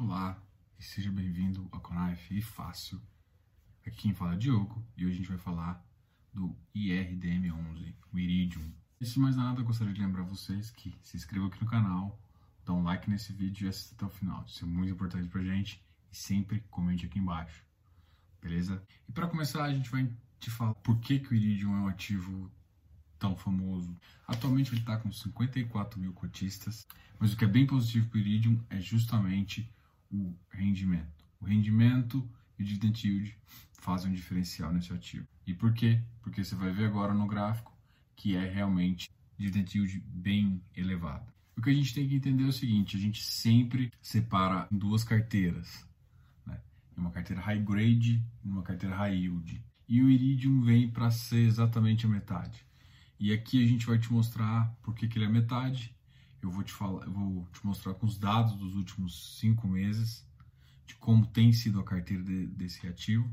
[0.00, 0.40] Olá
[0.78, 3.02] e seja bem-vindo ao canal FI Fácil.
[3.84, 5.84] Aqui quem fala é Diogo e hoje a gente vai falar
[6.32, 8.72] do IRDM11, o Iridium.
[9.00, 12.16] Antes de mais nada, gostaria de lembrar vocês que se inscrevam aqui no canal,
[12.64, 14.44] dá um like nesse vídeo e assista até o final.
[14.46, 17.64] Isso é muito importante pra gente e sempre comente aqui embaixo,
[18.40, 18.80] beleza?
[19.08, 20.08] E para começar, a gente vai
[20.38, 22.48] te falar por que, que o Iridium é um ativo
[23.18, 23.98] tão famoso.
[24.28, 26.86] Atualmente ele está com 54 mil cotistas,
[27.18, 29.68] mas o que é bem positivo para o Iridium é justamente
[30.10, 31.24] o rendimento.
[31.40, 33.36] O rendimento e o dividend yield
[33.72, 35.26] fazem um diferencial nesse ativo.
[35.46, 36.02] E por quê?
[36.20, 37.76] Porque você vai ver agora no gráfico
[38.16, 41.32] que é realmente dividend yield bem elevado.
[41.56, 44.78] O que a gente tem que entender é o seguinte, a gente sempre separa em
[44.78, 45.86] duas carteiras.
[46.46, 46.60] Né?
[46.96, 49.62] Uma carteira high grade e uma carteira high yield.
[49.88, 52.64] E o Iridium vem para ser exatamente a metade.
[53.18, 55.92] E aqui a gente vai te mostrar por que, que ele é metade.
[56.40, 60.26] Eu vou te falar, eu vou te mostrar com os dados dos últimos cinco meses
[60.86, 63.30] de como tem sido a carteira de, desse ativo,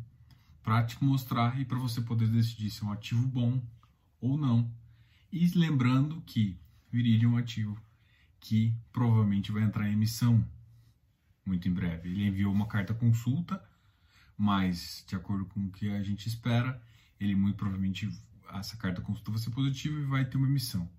[0.62, 3.62] para te mostrar e para você poder decidir se é um ativo bom
[4.20, 4.70] ou não.
[5.32, 6.60] E lembrando que
[6.92, 7.80] Iridium é um ativo
[8.40, 10.46] que provavelmente vai entrar em emissão
[11.46, 12.10] muito em breve.
[12.10, 13.64] Ele enviou uma carta consulta,
[14.38, 16.82] mas de acordo com o que a gente espera,
[17.20, 18.10] ele muito provavelmente
[18.54, 20.90] essa carta consulta vai ser positiva e vai ter uma emissão.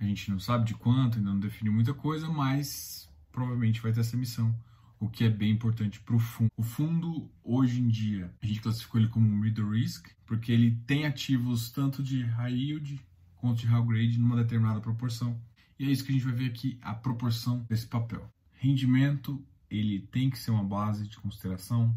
[0.00, 4.00] A gente não sabe de quanto, ainda não definiu muita coisa, mas provavelmente vai ter
[4.00, 4.54] essa emissão,
[4.98, 6.50] o que é bem importante para o fundo.
[6.56, 11.04] O fundo, hoje em dia, a gente classificou ele como middle risk, porque ele tem
[11.04, 12.98] ativos tanto de high yield
[13.36, 15.38] quanto de high grade numa determinada proporção.
[15.78, 18.26] E é isso que a gente vai ver aqui, a proporção desse papel.
[18.54, 21.94] Rendimento, ele tem que ser uma base de consideração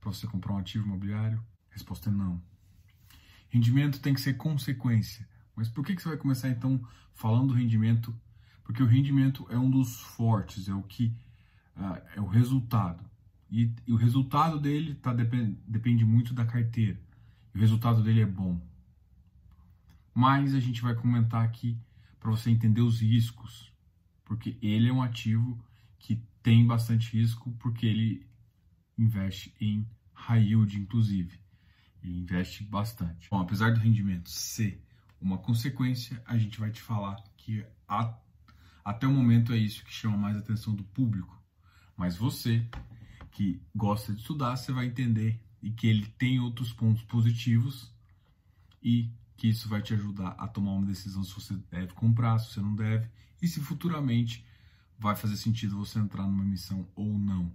[0.00, 1.42] para você comprar um ativo imobiliário?
[1.70, 2.42] Resposta é não.
[3.48, 5.28] Rendimento tem que ser consequência.
[5.54, 6.80] Mas por que, que você vai começar então
[7.14, 8.14] falando do rendimento?
[8.64, 11.14] Porque o rendimento é um dos fortes, é o que
[11.76, 13.04] uh, é o resultado.
[13.50, 16.98] E, e o resultado dele tá, depend, depende muito da carteira.
[17.54, 18.60] E o resultado dele é bom.
[20.14, 21.78] Mas a gente vai comentar aqui
[22.18, 23.72] para você entender os riscos.
[24.24, 25.62] Porque ele é um ativo
[25.98, 28.26] que tem bastante risco, porque ele
[28.96, 31.42] investe em high yield, inclusive
[32.02, 33.28] e investe bastante.
[33.30, 34.82] Bom, apesar do rendimento ser
[35.22, 38.14] uma consequência, a gente vai te falar que a,
[38.84, 41.40] até o momento é isso que chama mais atenção do público.
[41.96, 42.66] Mas você
[43.30, 47.90] que gosta de estudar, você vai entender e que ele tem outros pontos positivos
[48.82, 52.52] e que isso vai te ajudar a tomar uma decisão se você deve comprar, se
[52.52, 53.08] você não deve
[53.40, 54.44] e se futuramente
[54.98, 57.52] vai fazer sentido você entrar numa missão ou não.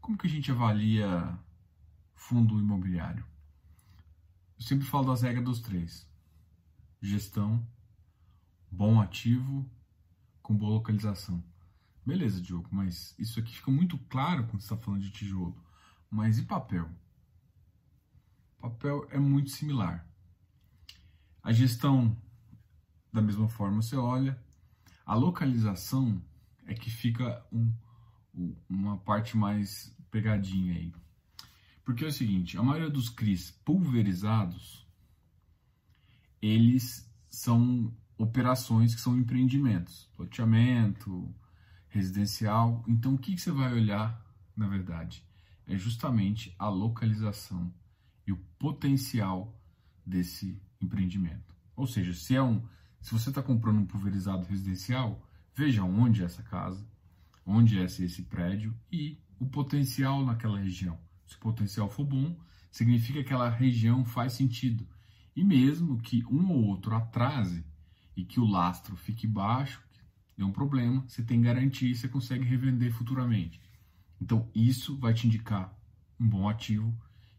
[0.00, 1.38] Como que a gente avalia
[2.14, 3.24] fundo imobiliário.
[4.58, 6.08] Eu sempre falo das regras dos três:
[7.00, 7.66] gestão,
[8.70, 9.68] bom ativo,
[10.42, 11.42] com boa localização.
[12.04, 15.60] Beleza, Diogo, mas isso aqui fica muito claro quando você está falando de tijolo.
[16.08, 16.88] Mas e papel?
[18.58, 20.06] Papel é muito similar.
[21.42, 22.16] A gestão,
[23.12, 24.40] da mesma forma, você olha.
[25.04, 26.22] A localização
[26.64, 27.72] é que fica um,
[28.68, 30.92] uma parte mais pegadinha aí.
[31.86, 34.84] Porque é o seguinte, a maioria dos CRIs pulverizados,
[36.42, 41.32] eles são operações que são empreendimentos, loteamento,
[41.88, 42.84] residencial.
[42.88, 44.20] Então, o que, que você vai olhar,
[44.56, 45.24] na verdade?
[45.64, 47.72] É justamente a localização
[48.26, 49.56] e o potencial
[50.04, 51.54] desse empreendimento.
[51.76, 52.66] Ou seja, se é um,
[53.00, 56.84] se você está comprando um pulverizado residencial, veja onde é essa casa,
[57.46, 61.05] onde é esse prédio e o potencial naquela região.
[61.26, 62.36] Se o potencial for bom,
[62.70, 64.86] significa que aquela região faz sentido.
[65.34, 67.64] E mesmo que um ou outro atrase
[68.16, 69.82] e que o lastro fique baixo,
[70.38, 73.60] é um problema, você tem garantia e você consegue revender futuramente.
[74.20, 75.74] Então, isso vai te indicar
[76.18, 76.94] um bom ativo,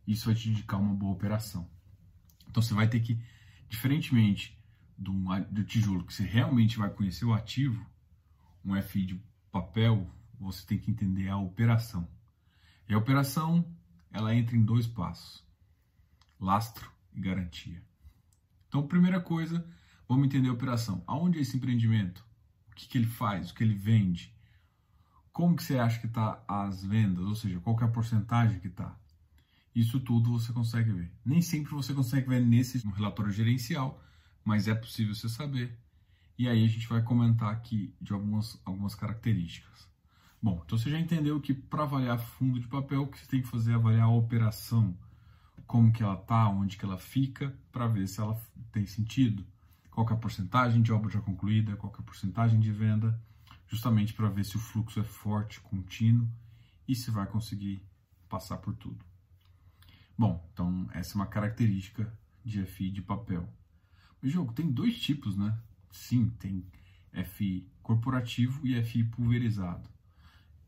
[0.05, 1.67] isso vai te indicar uma boa operação.
[2.47, 3.19] Então, você vai ter que,
[3.69, 4.57] diferentemente
[4.97, 5.13] do,
[5.49, 7.85] do tijolo, que você realmente vai conhecer o ativo,
[8.65, 9.21] um FI de
[9.51, 10.09] papel,
[10.39, 12.07] você tem que entender a operação.
[12.89, 13.65] E a operação
[14.11, 15.43] ela entra em dois passos:
[16.39, 17.81] lastro e garantia.
[18.67, 19.65] Então, primeira coisa,
[20.07, 21.03] vamos entender a operação.
[21.07, 22.25] Aonde é esse empreendimento?
[22.71, 23.49] O que, que ele faz?
[23.49, 24.35] O que ele vende?
[25.31, 27.25] Como que você acha que está as vendas?
[27.25, 28.97] Ou seja, qual é a porcentagem que está?
[29.73, 31.11] Isso tudo você consegue ver.
[31.23, 34.03] Nem sempre você consegue ver nesse relatório gerencial,
[34.43, 35.77] mas é possível você saber.
[36.37, 39.87] E aí a gente vai comentar aqui de algumas, algumas características.
[40.41, 43.41] Bom, então você já entendeu que para avaliar fundo de papel, o que você tem
[43.41, 44.95] que fazer é avaliar a operação,
[45.65, 48.39] como que ela tá, onde que ela fica, para ver se ela
[48.71, 49.45] tem sentido.
[49.89, 53.19] Qual é a porcentagem de obra já concluída, qual é a porcentagem de venda,
[53.67, 56.29] justamente para ver se o fluxo é forte, contínuo
[56.87, 57.83] e se vai conseguir
[58.29, 59.03] passar por tudo.
[60.17, 62.11] Bom, então essa é uma característica
[62.43, 63.47] de FI de papel.
[64.21, 65.57] Mas, jogo, tem dois tipos, né?
[65.91, 66.65] Sim, tem
[67.11, 69.96] FI corporativo e FI pulverizado.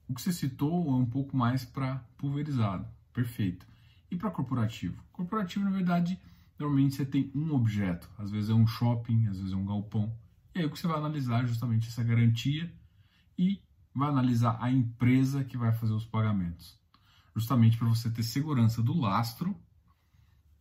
[0.10, 3.68] O que você citou é um pouco mais para pulverizado, perfeito.
[4.10, 5.04] E para corporativo?
[5.14, 6.20] Corporativo, na verdade,
[6.58, 10.12] normalmente você tem um objeto, às vezes é um shopping, às vezes é um galpão.
[10.56, 12.74] E aí o que você vai analisar é justamente essa garantia
[13.38, 13.62] e
[13.94, 16.80] vai analisar a empresa que vai fazer os pagamentos.
[17.36, 19.56] Justamente para você ter segurança do lastro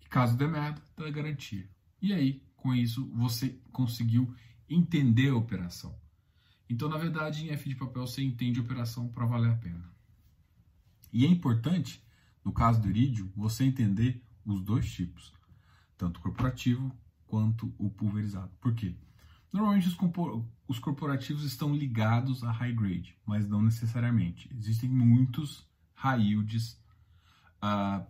[0.04, 1.66] e caso der merda, da garantia.
[2.02, 4.34] E aí, com isso, você conseguiu
[4.68, 5.98] entender a operação.
[6.69, 9.88] Então, na verdade, em F de papel você entende a operação para valer a pena.
[11.12, 12.03] E é importante,
[12.44, 15.32] no caso do Iridium, você entender os dois tipos,
[15.97, 16.94] tanto o corporativo
[17.26, 18.50] quanto o pulverizado.
[18.61, 18.94] Por quê?
[19.53, 19.97] Normalmente os,
[20.67, 24.50] os corporativos estão ligados a high grade, mas não necessariamente.
[24.55, 26.79] Existem muitos high yields
[27.62, 28.05] uh,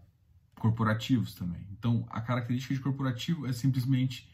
[0.57, 1.65] corporativos também.
[1.73, 4.29] Então, a característica de corporativo é simplesmente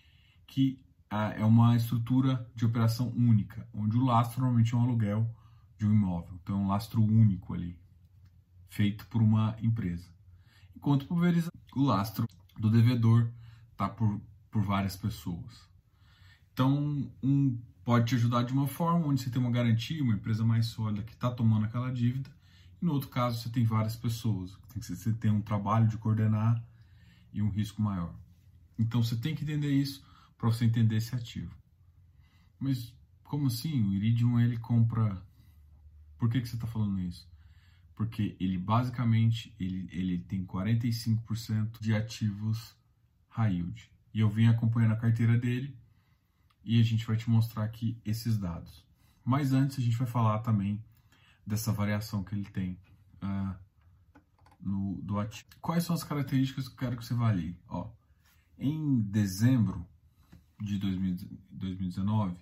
[0.47, 5.31] que é uma estrutura de operação única, onde o lastro normalmente é um aluguel
[5.79, 6.39] de um imóvel.
[6.43, 7.79] Então, é um lastro único ali,
[8.69, 10.09] feito por uma empresa.
[10.77, 12.27] Enquanto pulverizado, o lastro
[12.59, 13.31] do devedor
[13.73, 14.21] está por,
[14.51, 15.69] por várias pessoas.
[16.53, 20.43] Então, um pode te ajudar de uma forma onde você tem uma garantia, uma empresa
[20.43, 22.31] mais sólida que está tomando aquela dívida,
[22.81, 26.63] e no outro caso você tem várias pessoas, você tem um trabalho de coordenar
[27.33, 28.15] e um risco maior.
[28.79, 30.03] Então você tem que entender isso
[30.45, 31.57] para você entender esse ativo.
[32.61, 33.83] Mas como assim?
[33.83, 35.27] O Iridium ele compra.
[36.19, 37.27] Por que, que você está falando isso?
[37.95, 42.77] Porque ele basicamente ele, ele tem 45% de ativos
[43.31, 43.91] high yield.
[44.13, 45.75] E eu vim acompanhando a carteira dele
[46.63, 48.85] e a gente vai te mostrar aqui esses dados.
[49.25, 50.85] Mas antes a gente vai falar também
[51.47, 52.79] dessa variação que ele tem
[53.23, 53.55] uh,
[54.61, 55.49] no, do ativo.
[55.63, 57.59] Quais são as características que eu quero que você avalie?
[57.67, 57.91] Ó,
[58.59, 59.89] em dezembro
[60.65, 62.37] de 2019,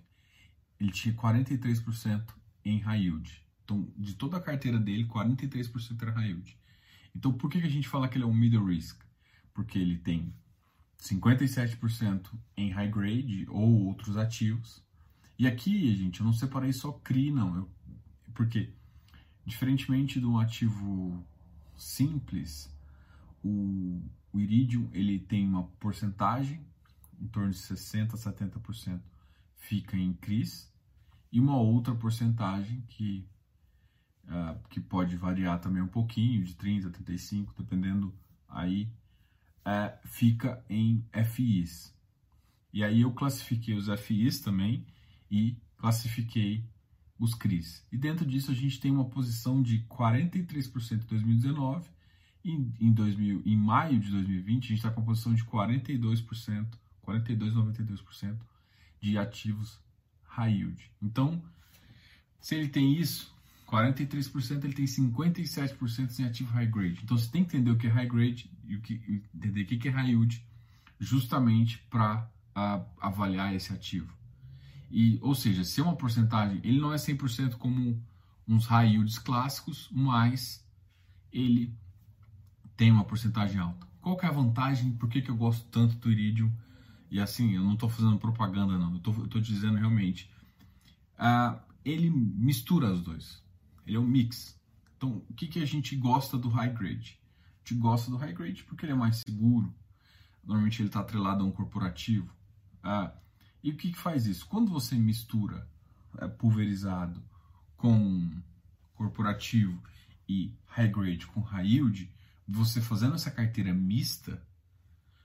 [0.81, 2.25] ele tinha 43%
[2.65, 3.43] em high yield.
[3.65, 6.57] Então, de toda a carteira dele, 43% era high yield.
[7.15, 9.01] Então, por que, a gente fala que ele é um middle risk?
[9.53, 10.33] Porque ele tem
[10.99, 14.83] 57% em high grade ou outros ativos.
[15.39, 17.57] E aqui, gente, eu não separei só CRI, não.
[17.57, 17.71] Eu,
[18.35, 18.71] porque,
[19.45, 21.23] diferentemente de um ativo
[21.77, 22.73] simples,
[23.43, 24.01] o,
[24.33, 26.61] o Iridium ele tem uma porcentagem,
[27.23, 29.01] em torno de 60% a 70%
[29.57, 30.71] fica em CRIs,
[31.31, 33.27] e uma outra porcentagem que,
[34.25, 38.15] uh, que pode variar também um pouquinho, de 30% a 35%, dependendo
[38.49, 38.93] aí
[39.65, 41.95] é, fica em FIs.
[42.73, 44.85] E aí eu classifiquei os FIs também
[45.31, 46.65] e classifiquei
[47.19, 47.87] os CRIs.
[47.93, 51.89] E dentro disso a gente tem uma posição de 43% em 2019
[52.45, 56.67] e em, 2000, em maio de 2020 a gente está com uma posição de 42%,
[57.07, 58.39] 42,92%
[59.01, 59.81] de ativos
[60.25, 60.91] high yield.
[61.01, 61.43] Então,
[62.41, 63.35] se ele tem isso,
[63.67, 67.01] 43% ele tem 57% em ativo high grade.
[67.03, 69.67] Então você tem que entender o que é high grade e o que, entender o
[69.67, 70.45] que é high yield
[71.01, 72.31] justamente para
[73.01, 74.13] avaliar esse ativo.
[74.91, 77.99] E, ou seja, se é uma porcentagem, ele não é 100% como
[78.47, 80.63] uns high yields clássicos, mas
[81.33, 81.75] ele
[82.77, 83.87] tem uma porcentagem alta.
[84.03, 84.93] Qual que é a vantagem?
[84.93, 86.53] Por que, que eu gosto tanto do Iridium?
[87.13, 90.33] E assim, eu não estou fazendo propaganda não, eu estou dizendo realmente.
[91.19, 93.45] Uh, ele mistura os dois.
[93.87, 94.59] Ele é um mix.
[94.97, 97.21] Então, o que, que a gente gosta do high grade?
[97.57, 99.75] A gente gosta do high grade porque ele é mais seguro.
[100.43, 102.35] Normalmente ele está atrelado a um corporativo.
[102.83, 103.13] Ah,
[103.63, 104.47] e o que, que faz isso?
[104.47, 105.69] Quando você mistura
[106.17, 107.23] é, pulverizado
[107.77, 108.31] com
[108.95, 109.79] corporativo
[110.27, 112.11] e high grade com high yield,
[112.49, 114.43] você fazendo essa carteira mista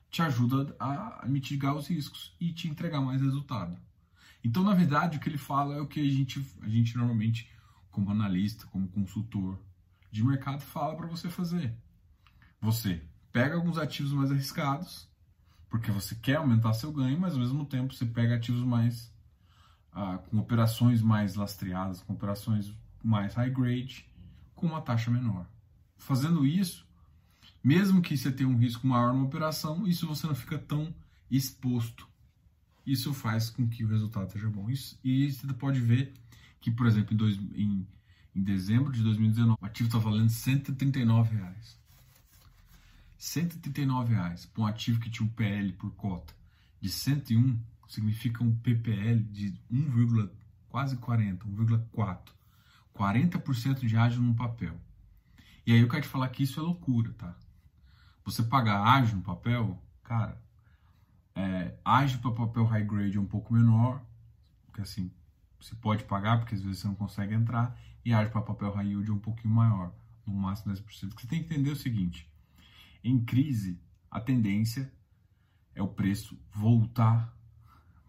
[0.09, 3.77] te ajuda a mitigar os riscos e te entregar mais resultado.
[4.43, 7.49] Então, na verdade, o que ele fala é o que a gente, a gente normalmente
[7.91, 9.59] como analista, como consultor
[10.11, 11.75] de mercado, fala para você fazer.
[12.61, 15.07] Você pega alguns ativos mais arriscados,
[15.69, 19.13] porque você quer aumentar seu ganho, mas ao mesmo tempo você pega ativos mais
[19.91, 22.73] ah, com operações mais lastreadas, com operações
[23.03, 24.09] mais high grade,
[24.55, 25.45] com uma taxa menor.
[25.97, 26.86] Fazendo isso,
[27.67, 30.95] mesmo que você tenha um risco maior numa operação, isso você não fica tão
[31.29, 32.07] exposto.
[32.85, 34.69] Isso faz com que o resultado seja bom.
[34.69, 36.13] Isso, e você pode ver
[36.61, 37.85] que, por exemplo, em, dois, em,
[38.33, 41.77] em dezembro de 2019, o ativo está valendo 139 reais.
[43.17, 46.33] 139 reais para um ativo que tinha um PL por cota
[46.79, 47.59] de 101
[47.89, 49.53] significa um PPL de
[50.69, 52.19] quase 40, 1,4.
[52.95, 54.79] 40% de ágio no papel.
[55.65, 57.35] E aí eu quero te falar que isso é loucura, tá?
[58.27, 60.37] Você pagar ágio no papel, cara,
[61.33, 64.03] é, ágio para papel high grade é um pouco menor,
[64.65, 65.09] porque assim,
[65.57, 68.85] você pode pagar, porque às vezes você não consegue entrar, e ágio para papel high
[68.85, 69.93] yield é um pouquinho maior,
[70.25, 70.83] no máximo 10%.
[70.89, 72.29] Você tem que entender o seguinte,
[73.01, 73.79] em crise,
[74.11, 74.91] a tendência
[75.73, 77.33] é o preço voltar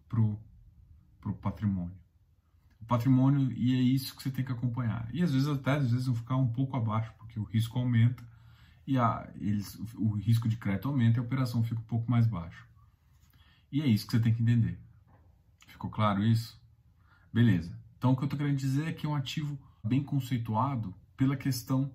[0.09, 0.37] pro,
[1.21, 1.97] pro patrimônio.
[2.81, 5.09] O patrimônio, e é isso que você tem que acompanhar.
[5.13, 8.28] E às vezes até às vezes vão ficar um pouco abaixo, porque o risco aumenta
[8.89, 12.27] e a, eles, o risco de crédito aumenta e a operação fica um pouco mais
[12.27, 12.65] baixa.
[13.71, 14.81] E é isso que você tem que entender.
[15.67, 16.59] Ficou claro isso?
[17.31, 17.79] Beleza.
[17.99, 21.37] Então o que eu estou querendo dizer é que é um ativo bem conceituado pela
[21.37, 21.93] questão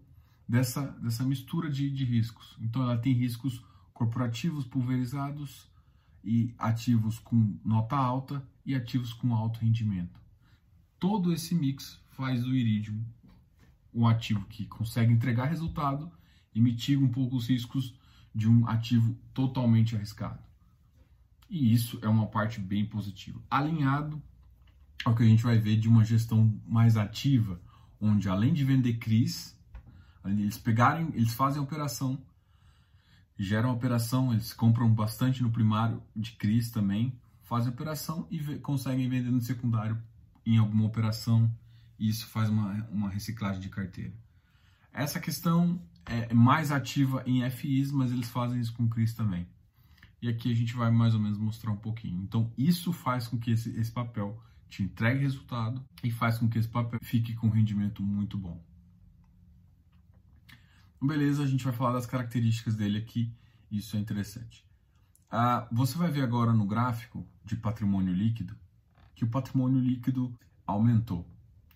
[0.47, 2.55] dessa, dessa mistura de, de riscos.
[2.61, 5.67] Então ela tem riscos corporativos pulverizados
[6.23, 10.21] e ativos com nota alta e ativos com alto rendimento.
[10.99, 13.03] Todo esse mix faz do Iridium
[13.91, 16.11] um ativo que consegue entregar resultado
[16.53, 17.93] e mitiga um pouco os riscos
[18.33, 20.39] de um ativo totalmente arriscado.
[21.49, 23.39] E isso é uma parte bem positiva.
[23.49, 24.21] Alinhado
[25.05, 27.59] ao que a gente vai ver de uma gestão mais ativa,
[27.99, 29.57] onde além de vender CRIs,
[30.25, 32.19] eles pegarem, eles fazem a operação
[33.37, 38.39] geram a operação, eles compram bastante no primário de CRIs também, fazem a operação e
[38.59, 40.01] conseguem vender no secundário
[40.45, 41.49] em alguma operação,
[41.99, 44.13] e isso faz uma, uma reciclagem de carteira.
[44.91, 49.47] Essa questão é mais ativa em FIs, mas eles fazem isso com CRIs também.
[50.21, 52.21] E aqui a gente vai mais ou menos mostrar um pouquinho.
[52.23, 56.57] Então, isso faz com que esse, esse papel te entregue resultado e faz com que
[56.57, 58.61] esse papel fique com um rendimento muito bom.
[61.01, 63.29] Beleza, a gente vai falar das características dele aqui,
[63.69, 64.65] isso é interessante.
[65.29, 68.55] Ah, você vai ver agora no gráfico de patrimônio líquido
[69.13, 70.33] que o patrimônio líquido
[70.65, 71.27] aumentou.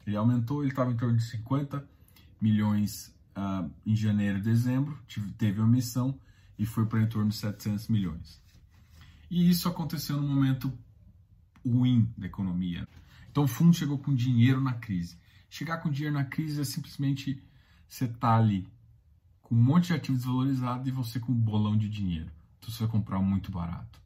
[0.06, 1.86] Ele aumentou, ele estava em torno de 50
[2.40, 4.98] milhões ah, em janeiro e dezembro,
[5.38, 6.20] teve uma missão
[6.58, 8.42] e foi para em torno de 700 milhões.
[9.30, 10.74] E isso aconteceu no momento
[11.64, 12.88] ruim da economia.
[13.30, 15.20] Então o fundo chegou com dinheiro na crise.
[15.52, 17.40] Chegar com dinheiro na crise é simplesmente
[17.88, 18.68] você estar tá ali
[19.44, 22.32] com um monte de ativo desvalorizado e você com um bolão de dinheiro.
[22.58, 24.02] Então você vai comprar muito barato.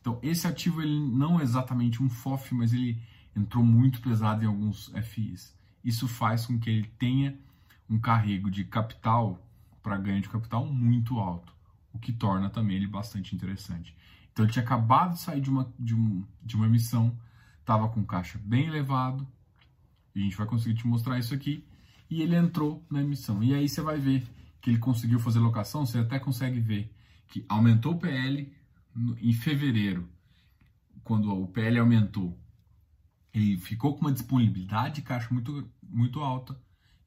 [0.00, 3.00] Então esse ativo ele não é exatamente um FOF, mas ele
[3.36, 5.56] entrou muito pesado em alguns FIs.
[5.84, 7.38] Isso faz com que ele tenha
[7.88, 9.42] um carrego de capital
[9.82, 11.52] para ganho de capital muito alto,
[11.92, 13.96] o que torna também ele bastante interessante.
[14.32, 17.18] Então ele tinha acabado de sair de uma, de um, de uma emissão,
[17.60, 19.26] estava com caixa bem elevado,
[20.14, 21.64] e a gente vai conseguir te mostrar isso aqui,
[22.10, 23.42] e ele entrou na emissão.
[23.42, 24.26] E aí você vai ver
[24.60, 26.92] que ele conseguiu fazer locação, você até consegue ver
[27.28, 28.52] que aumentou o PL
[28.94, 30.08] no, em fevereiro,
[31.04, 32.38] quando o PL aumentou,
[33.32, 36.58] ele ficou com uma disponibilidade de caixa muito, muito alta,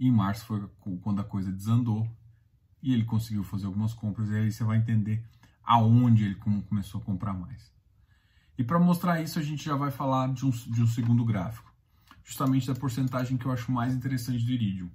[0.08, 0.68] em março foi
[1.02, 2.10] quando a coisa desandou,
[2.82, 5.24] e ele conseguiu fazer algumas compras, e aí você vai entender
[5.64, 7.72] aonde ele começou a comprar mais.
[8.58, 11.72] E para mostrar isso, a gente já vai falar de um, de um segundo gráfico,
[12.24, 14.90] justamente da porcentagem que eu acho mais interessante do Iridium.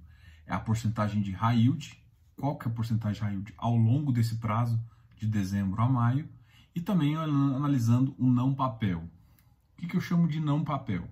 [0.45, 2.01] É a porcentagem de high yield,
[2.35, 4.79] qual que é a porcentagem high yield ao longo desse prazo
[5.17, 6.29] de dezembro a maio
[6.75, 8.99] e também analisando o não papel.
[8.99, 11.09] O que, que eu chamo de não papel?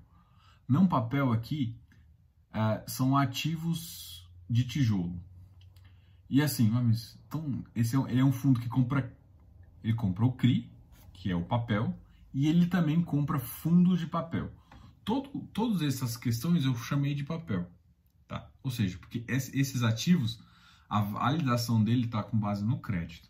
[0.67, 1.77] Não papel aqui
[2.55, 5.21] é, são ativos de tijolo.
[6.29, 9.13] E assim, mas, então esse é, é um fundo que compra,
[9.83, 10.71] ele compra o CRI,
[11.13, 11.93] que é o papel,
[12.33, 14.49] e ele também compra fundos de papel.
[15.03, 17.69] Todo, todas essas questões eu chamei de papel,
[18.27, 18.49] tá?
[18.63, 20.39] Ou seja, porque esses ativos
[20.89, 23.29] a validação dele está com base no crédito.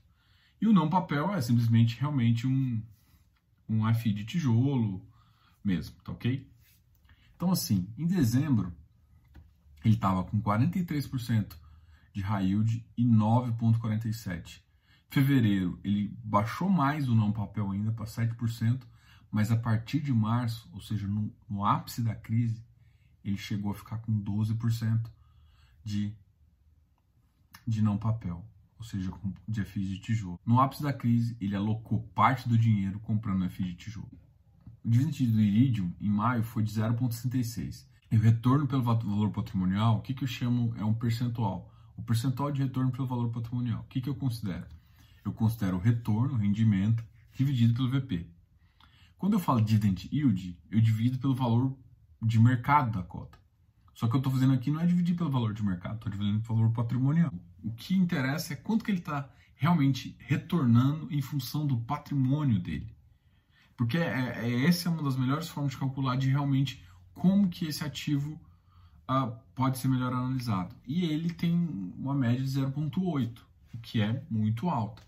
[0.61, 2.81] E o não papel é simplesmente realmente um,
[3.67, 5.05] um FI de tijolo
[5.63, 6.47] mesmo, tá ok?
[7.35, 8.73] Então, assim, em dezembro,
[9.85, 11.55] ele estava com 43%
[12.11, 14.59] de high yield e 9,47%.
[15.09, 18.81] Fevereiro, ele baixou mais o não papel ainda para 7%,
[19.31, 22.63] mas a partir de março, ou seja, no, no ápice da crise,
[23.23, 25.09] ele chegou a ficar com 12%
[25.83, 26.15] de
[27.67, 28.45] de não papel,
[28.77, 29.11] ou seja,
[29.47, 30.39] de FIs de tijolo.
[30.45, 34.11] No ápice da crise, ele alocou parte do dinheiro comprando FIs de tijolo.
[34.83, 37.87] O dividend do Iridium em maio foi de 0,66.
[38.11, 41.71] E o retorno pelo valor patrimonial, o que, que eu chamo é um percentual.
[41.97, 43.81] O percentual de retorno pelo valor patrimonial.
[43.81, 44.65] O que, que eu considero?
[45.23, 48.29] Eu considero o retorno, o rendimento, dividido pelo VP.
[49.17, 51.75] Quando eu falo dividend yield, eu divido pelo valor
[52.21, 53.37] de mercado da cota.
[53.93, 56.41] Só que eu estou fazendo aqui não é dividir pelo valor de mercado, estou dividindo
[56.41, 57.33] pelo valor patrimonial.
[57.63, 62.93] O que interessa é quanto que ele está realmente retornando em função do patrimônio dele.
[63.77, 66.83] Porque é, é, essa é uma das melhores formas de calcular de realmente
[67.15, 68.39] como que esse ativo
[69.09, 70.75] uh, pode ser melhor analisado.
[70.85, 71.53] E ele tem
[71.97, 73.39] uma média de 0,8,
[73.73, 75.01] o que é muito alta.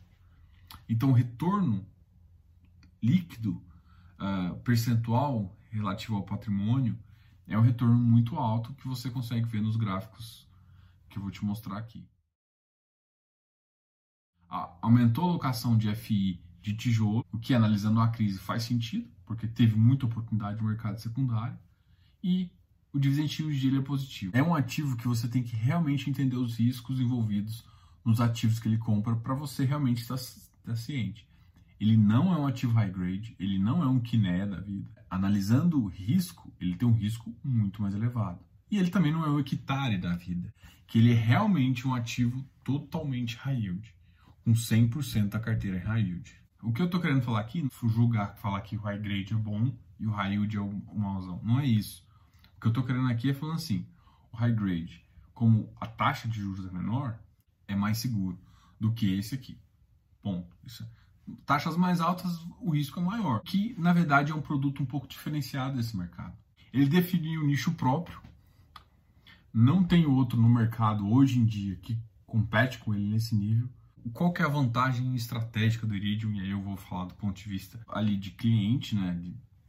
[0.90, 1.86] Então, o retorno
[3.02, 3.62] líquido
[4.20, 6.98] uh, percentual relativo ao patrimônio
[7.46, 10.48] é um retorno muito alto que você consegue ver nos gráficos
[11.10, 12.06] que eu vou te mostrar aqui.
[14.82, 19.48] Aumentou a alocação de FI de tijolo, o que analisando a crise faz sentido, porque
[19.48, 21.58] teve muita oportunidade no mercado secundário,
[22.24, 22.50] e
[22.94, 24.36] o dividend yield dele é positivo.
[24.36, 27.64] É um ativo que você tem que realmente entender os riscos envolvidos
[28.04, 31.28] nos ativos que ele compra para você realmente estar, estar ciente.
[31.80, 34.90] Ele não é um ativo high grade, ele não é um kiné da vida.
[35.10, 38.40] Analisando o risco, ele tem um risco muito mais elevado.
[38.72, 40.54] E ele também não é o equitare da vida,
[40.88, 43.94] que ele é realmente um ativo totalmente high yield,
[44.44, 46.34] com 100% da carteira high yield.
[46.64, 49.38] O que eu estou querendo falar aqui, não julgar falar que o high grade é
[49.38, 51.40] bom e o high yield é o mauzão.
[51.44, 52.07] Não é isso.
[52.58, 53.86] O que eu estou querendo aqui é falando assim,
[54.32, 57.18] o high grade, como a taxa de juros é menor,
[57.68, 58.38] é mais seguro
[58.80, 59.58] do que esse aqui.
[60.22, 60.56] Ponto.
[60.66, 60.98] Isso é
[61.46, 63.42] taxas mais altas, o risco é maior.
[63.42, 66.34] Que, na verdade, é um produto um pouco diferenciado desse mercado.
[66.74, 68.22] Ele definiu um nicho próprio.
[69.54, 73.70] Não tem outro no mercado hoje em dia que compete com ele nesse nível.
[74.14, 76.34] Qual que é a vantagem estratégica do Iridium?
[76.34, 79.20] E aí eu vou falar do ponto de vista ali de cliente, né,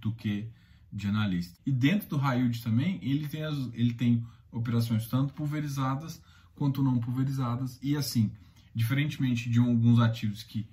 [0.00, 0.48] do que
[0.92, 1.58] de analista.
[1.64, 6.20] E dentro do high yield também, ele tem, as, ele tem operações tanto pulverizadas
[6.54, 7.78] quanto não pulverizadas.
[7.82, 8.32] E assim,
[8.74, 10.68] diferentemente de alguns ativos que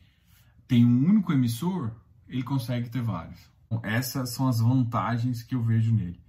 [0.67, 1.91] tem um único emissor,
[2.27, 3.39] ele consegue ter vários.
[3.83, 6.19] Essas são as vantagens que eu vejo nele.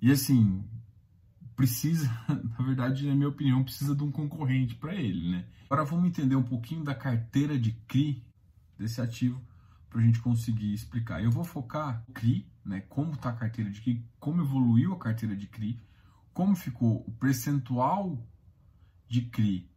[0.00, 0.64] E assim,
[1.54, 5.44] precisa, na verdade, na minha opinião, precisa de um concorrente para ele, né?
[5.68, 8.24] Agora vamos entender um pouquinho da carteira de CRI
[8.78, 9.40] desse ativo
[9.88, 11.22] para a gente conseguir explicar.
[11.22, 12.80] Eu vou focar no CRI, né?
[12.88, 15.80] Como está a carteira de CRI, como evoluiu a carteira de CRI,
[16.32, 18.22] como ficou o percentual
[19.08, 19.68] de CRI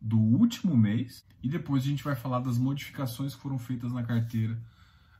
[0.00, 4.02] do último mês e depois a gente vai falar das modificações que foram feitas na
[4.02, 4.60] carteira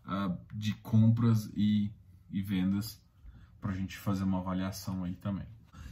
[0.05, 1.91] uh, de compras e,
[2.31, 3.01] e vendas
[3.61, 5.47] para a gente fazer uma avaliação aí também.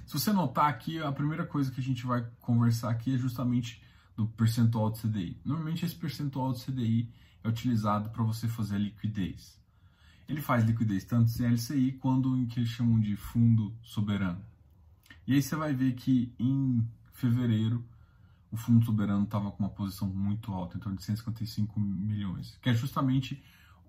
[0.06, 3.82] Se você notar aqui, a primeira coisa que a gente vai conversar aqui é justamente
[4.16, 5.40] do percentual de CDI.
[5.44, 7.12] Normalmente esse percentual de CDI
[7.44, 9.62] é utilizado para você fazer a liquidez.
[10.26, 14.42] Ele faz liquidez tanto em LCI quanto em que eles chamam de fundo soberano.
[15.26, 17.84] E aí você vai ver que em fevereiro
[18.50, 22.70] o fundo soberano estava com uma posição muito alta, em torno de 155 milhões, que
[22.70, 23.42] é justamente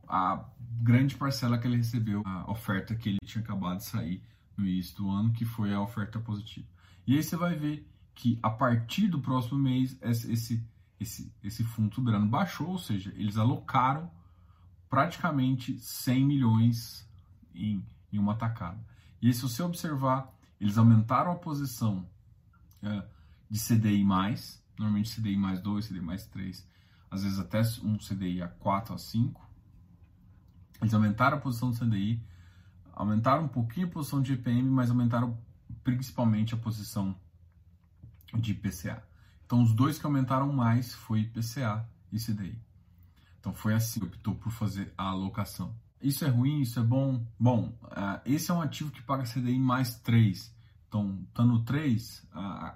[0.07, 0.43] a
[0.81, 4.21] grande parcela que ele recebeu, a oferta que ele tinha acabado de sair
[4.57, 6.67] no início do ano, que foi a oferta positiva.
[7.07, 10.63] E aí você vai ver que a partir do próximo mês esse,
[10.99, 14.09] esse, esse fundo soberano baixou, ou seja, eles alocaram
[14.89, 17.09] praticamente 100 milhões
[17.53, 18.79] em, em uma tacada.
[19.21, 22.07] E aí, se você observar, eles aumentaram a posição
[22.81, 23.03] é,
[23.49, 24.05] de CDI+,
[24.77, 26.67] normalmente CDI mais 2, CDI mais 3,
[27.09, 29.49] às vezes até um CDI a 4, a 5.
[30.81, 32.21] Eles aumentaram a posição do CDI,
[32.93, 35.37] aumentaram um pouquinho a posição de IPM, mas aumentaram
[35.83, 37.15] principalmente a posição
[38.33, 39.03] de IPCA.
[39.45, 42.59] Então, os dois que aumentaram mais foi IPCA e CDI.
[43.39, 45.75] Então, foi assim optou por fazer a alocação.
[46.01, 46.61] Isso é ruim?
[46.61, 47.25] Isso é bom?
[47.39, 50.53] Bom, uh, esse é um ativo que paga CDI mais 3.
[50.87, 52.71] Então, estando 3, uh,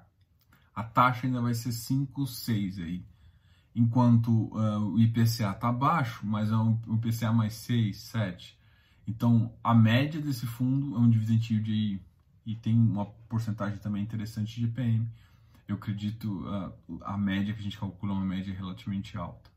[0.76, 3.06] a taxa ainda vai ser 5, 6 aí.
[3.76, 8.60] Enquanto uh, o IPCA está baixo, mas é um, IPCA mais 6, 7.
[9.08, 12.02] Então, a média desse fundo é um dividend yield aí,
[12.46, 15.08] e tem uma porcentagem também interessante de IPM.
[15.70, 19.52] Eu acredito uh, a média que a gente calcula é uma média relativamente alta,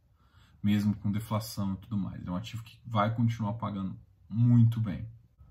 [0.63, 2.25] mesmo com deflação e tudo mais.
[2.27, 3.97] É um ativo que vai continuar pagando
[4.29, 5.07] muito bem.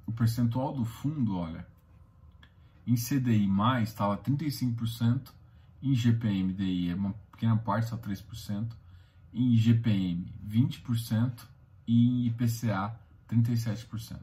[0.05, 1.67] O percentual do fundo, olha,
[2.85, 3.49] em CDI
[3.81, 5.31] estava 35%,
[5.81, 8.71] em GPM DI é uma pequena parte, só 3%.
[9.33, 11.47] Em GPM, 20%.
[11.87, 12.95] E em IPCA,
[13.27, 14.19] 37%.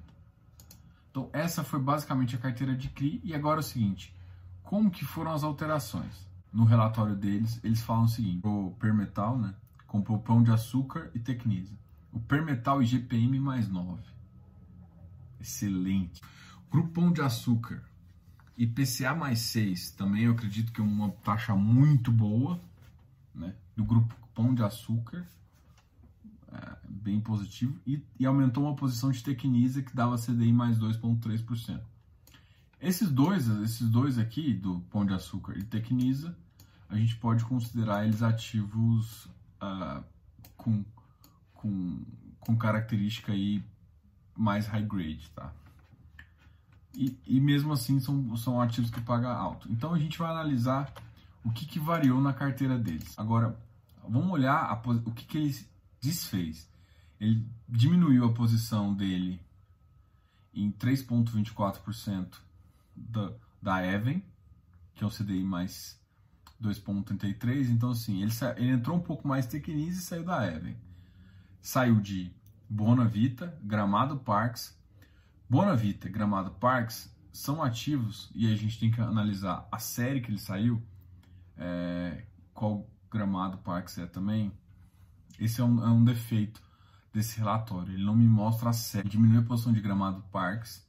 [1.11, 3.21] Então, essa foi basicamente a carteira de CRI.
[3.25, 4.15] E agora é o seguinte,
[4.63, 6.28] como que foram as alterações?
[6.53, 9.55] No relatório deles, eles falam o seguinte, o Permetal, né,
[9.87, 11.75] comprou Pão de Açúcar e Tecnisa.
[12.13, 14.03] O Permetal e GPM mais 9.
[15.41, 16.23] Excelente.
[16.71, 17.83] Grupo Pão de Açúcar
[18.59, 22.61] IPCA mais 6 também eu acredito que é uma taxa muito boa,
[23.33, 23.55] né?
[23.77, 25.25] Do grupo Pão de Açúcar,
[26.53, 31.81] é, bem positivo, e, e, aumentou uma posição de Tecnisa que dava CDI mais 2,3%.
[32.81, 36.37] Esses dois, esses dois aqui, do Pão de Açúcar e Tecnisa,
[36.89, 39.27] a gente pode considerar eles ativos
[39.63, 40.03] uh,
[40.57, 40.85] com,
[41.55, 42.05] com,
[42.39, 43.63] com característica aí
[44.37, 45.53] mais high grade, tá?
[46.99, 49.71] e, e mesmo assim são, são ativos que pagam alto.
[49.71, 50.93] Então a gente vai analisar
[51.45, 53.17] o que, que variou na carteira deles.
[53.17, 53.57] Agora,
[54.03, 54.75] vamos olhar a,
[55.07, 55.57] o que, que ele
[56.01, 56.69] desfez.
[57.21, 59.41] Ele diminuiu a posição dele
[60.53, 62.41] em 3,24%
[63.09, 64.23] da, da Even,
[64.95, 66.01] que é o CDI mais
[66.63, 67.71] 2,33.
[67.71, 70.77] Então, assim, ele, ele entrou um pouco mais Tecnis e saiu da Even.
[71.61, 72.33] Saiu de
[72.69, 74.77] Bona Vita, Gramado Parks.
[75.49, 80.31] Bona Vita, Gramado Parks são ativos e a gente tem que analisar a série que
[80.31, 80.83] ele saiu,
[81.57, 84.53] é, qual Gramado Parks é também.
[85.39, 86.61] Esse é um, é um defeito
[87.13, 87.95] desse relatório.
[87.95, 89.09] Ele não me mostra a série.
[89.09, 90.87] Diminui a posição de Gramado Parks,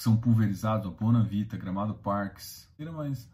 [0.00, 3.30] que são pulverizados, a Bona Vita, Gramado Parks, mas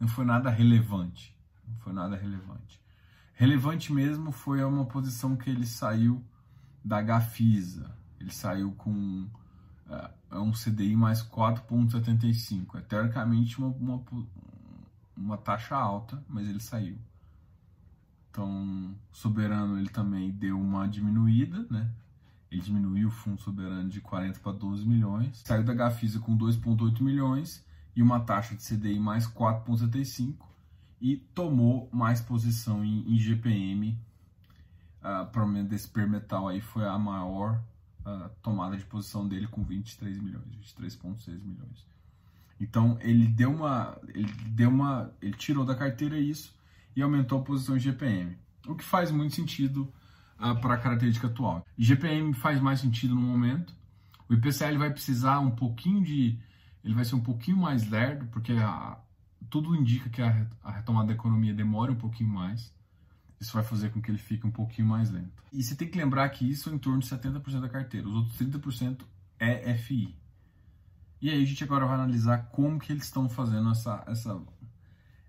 [0.00, 1.36] não foi nada relevante.
[1.68, 2.80] Não foi nada relevante.
[3.34, 6.24] Relevante mesmo foi uma posição que ele saiu
[6.82, 7.94] da Gafisa.
[8.18, 9.28] Ele saiu com
[9.90, 12.78] uh, um CDI mais 4,75.
[12.78, 14.02] É teoricamente uma, uma,
[15.14, 16.98] uma taxa alta, mas ele saiu.
[18.30, 21.90] Então, soberano ele também deu uma diminuída, né?
[22.50, 25.42] Ele diminuiu o fundo soberano de 40 para 12 milhões.
[25.44, 30.36] Saiu da Gafisa com 2,8 milhões e uma taxa de CDI mais 4,75
[31.00, 33.98] e tomou mais posição em, em GPM.
[35.00, 37.62] Uh, provavelmente desse permetal aí foi a maior
[38.00, 40.46] uh, tomada de posição dele com 23 milhões,
[40.78, 41.86] 23,6 milhões.
[42.58, 46.56] Então ele deu uma, ele deu uma, ele tirou da carteira isso
[46.94, 49.92] e aumentou a posição em GPM, o que faz muito sentido
[50.38, 51.64] uh, para a característica atual.
[51.76, 53.74] GPM faz mais sentido no momento.
[54.28, 56.38] O IPCL vai precisar um pouquinho de,
[56.84, 58.98] ele vai ser um pouquinho mais lerdo, porque a,
[59.48, 62.74] tudo indica que a, a retomada da economia demora um pouquinho mais.
[63.40, 65.42] Isso vai fazer com que ele fique um pouquinho mais lento.
[65.52, 68.08] E você tem que lembrar que isso é em torno de 70% da carteira.
[68.08, 69.02] Os outros 30%
[69.38, 70.16] é FI.
[71.20, 74.42] E aí a gente agora vai analisar como que eles estão fazendo essa, essa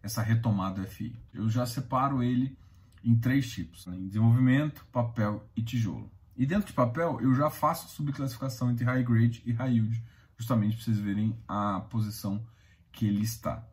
[0.07, 1.15] essa retomada FI.
[1.33, 2.57] Eu já separo ele
[3.03, 3.97] em três tipos: né?
[3.97, 6.11] em desenvolvimento, papel e tijolo.
[6.35, 10.03] E dentro de papel, eu já faço subclassificação entre high grade e high yield,
[10.37, 12.45] justamente para vocês verem a posição
[12.91, 13.67] que ele está.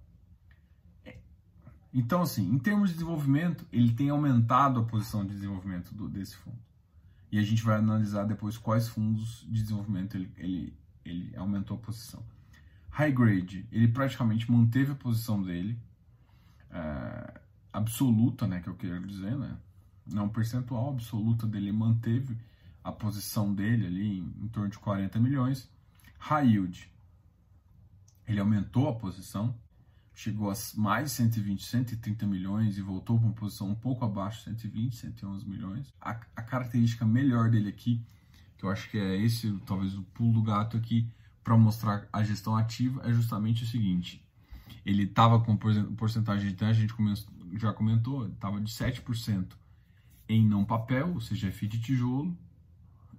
[1.92, 6.36] Então, assim, em termos de desenvolvimento, ele tem aumentado a posição de desenvolvimento do, desse
[6.36, 6.58] fundo.
[7.30, 11.80] E a gente vai analisar depois quais fundos de desenvolvimento ele, ele, ele aumentou a
[11.80, 12.24] posição.
[12.90, 15.78] High grade, ele praticamente manteve a posição dele,
[16.70, 17.40] é,
[17.74, 19.56] absoluta, né, que eu quero dizer, né,
[20.06, 22.38] não percentual, absoluta dele manteve
[22.84, 25.68] a posição dele ali em, em torno de 40 milhões.
[26.18, 26.92] High yield,
[28.28, 29.54] ele aumentou a posição,
[30.14, 34.44] chegou a mais de 120, 130 milhões e voltou para uma posição um pouco abaixo,
[34.44, 35.92] 120, 111 milhões.
[36.00, 38.00] A, a, característica melhor dele aqui,
[38.56, 41.08] que eu acho que é esse, talvez o pulo do gato aqui,
[41.42, 44.24] para mostrar a gestão ativa, é justamente o seguinte:
[44.86, 46.94] ele estava com porcentagem de a gente
[47.58, 49.52] já comentou, estava de 7%
[50.28, 52.36] em não papel, ou seja, F de tijolo.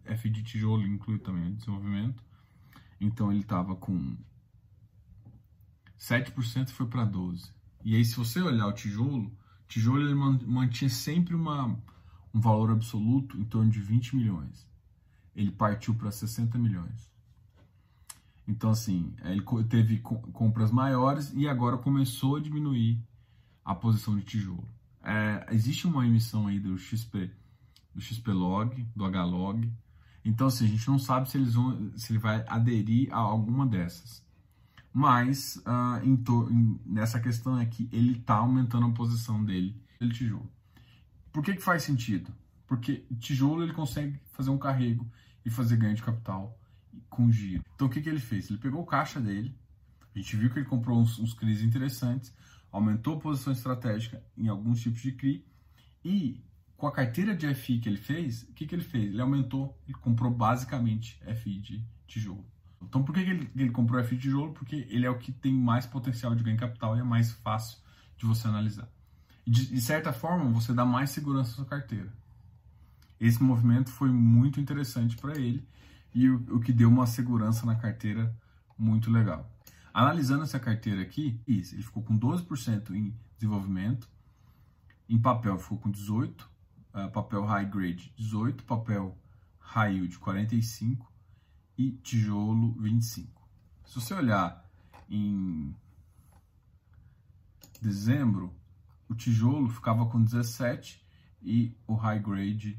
[0.03, 2.23] F de tijolo inclui também o desenvolvimento.
[2.99, 4.15] Então ele estava com
[5.99, 7.51] 7% foi para 12%.
[7.83, 9.31] E aí, se você olhar o tijolo,
[9.67, 11.67] tijolo ele mantinha sempre uma,
[12.33, 14.67] um valor absoluto em torno de 20 milhões.
[15.35, 17.11] Ele partiu para 60 milhões.
[18.47, 22.99] Então, assim, ele teve compras maiores e agora começou a diminuir
[23.65, 24.67] a posição de tijolo.
[25.03, 27.31] É, existe uma emissão aí do XP,
[27.93, 29.71] do XP Log, do HLog.
[30.23, 33.65] Então, assim, a gente não sabe se, eles vão, se ele vai aderir a alguma
[33.65, 34.23] dessas.
[34.93, 36.13] Mas, uh, em
[36.51, 40.49] em, nessa questão é que ele está aumentando a posição dele, pelo tijolo.
[41.33, 42.33] Por que, que faz sentido?
[42.65, 45.05] Porque tijolo ele consegue fazer um carrego
[45.45, 46.57] e fazer ganho de capital
[47.09, 47.63] com giro.
[47.75, 48.49] Então o que, que ele fez?
[48.49, 49.53] Ele pegou o caixa dele,
[50.15, 52.33] a gente viu que ele comprou uns, uns CRIs interessantes,
[52.75, 55.45] aumentou posição estratégica em alguns tipos de CRI
[56.03, 56.43] e
[56.75, 59.05] com a carteira de FI que ele fez, o que, que ele fez?
[59.05, 62.45] Ele aumentou e comprou basicamente FI de tijolo.
[62.81, 64.51] Então por que, que ele, ele comprou FI de tijolo?
[64.53, 67.77] Porque ele é o que tem mais potencial de ganho capital e é mais fácil
[68.17, 68.89] de você analisar.
[69.47, 72.11] De, de certa forma, você dá mais segurança à sua carteira.
[73.17, 75.65] Esse movimento foi muito interessante para ele
[76.13, 78.35] e o, o que deu uma segurança na carteira
[78.77, 79.49] muito legal.
[79.95, 84.09] Analisando essa carteira aqui, ele ficou com 12% em desenvolvimento,
[85.07, 86.47] em papel ficou com 18%, uh,
[86.91, 89.17] ah, papel high grade 18%, papel
[89.57, 90.99] high yield 45%
[91.77, 93.29] e tijolo 25%.
[93.85, 94.69] Se você olhar
[95.09, 95.73] em
[97.81, 98.53] dezembro,
[99.07, 100.97] o tijolo ficava com 17%
[101.41, 102.77] e o high grade,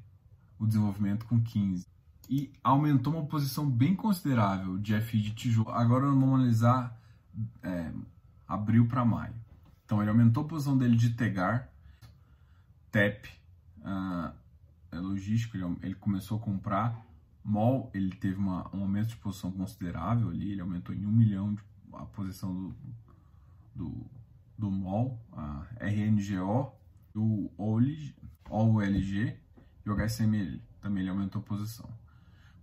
[0.59, 1.87] o desenvolvimento com 15%.
[2.29, 5.71] e aumentou uma posição bem considerável de FI de tijolo.
[5.71, 7.06] Agora vamos analisar
[7.63, 7.93] é,
[8.47, 9.35] abril para maio.
[9.85, 11.69] Então ele aumentou a posição dele de Tegar,
[12.91, 13.29] TEP,
[13.79, 14.35] uh,
[14.91, 17.05] é logístico, ele, ele, começou a comprar.
[17.45, 21.55] MOL, ele teve uma, um aumento de posição considerável ali, ele aumentou em um milhão
[21.55, 22.77] de, a posição do,
[23.75, 24.11] do,
[24.59, 26.73] do MOL, a RNGO,
[27.15, 28.15] o OLG,
[28.51, 29.39] OLG
[29.85, 31.89] e o HSML também ele aumentou a posição.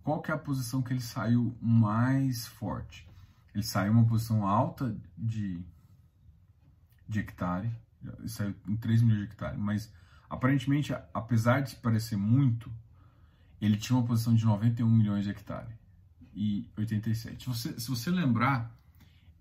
[0.04, 3.08] Qual que é a posição que ele saiu mais forte?
[3.54, 5.64] Ele saiu uma posição alta de,
[7.08, 7.72] de hectare,
[8.20, 9.94] ele saiu em 3 milhões de hectares, mas
[10.30, 12.72] aparentemente, apesar de parecer muito,
[13.62, 15.74] ele tinha uma posição de 91 milhões de hectares
[16.34, 17.44] e 87.
[17.44, 18.76] Se você, se você lembrar,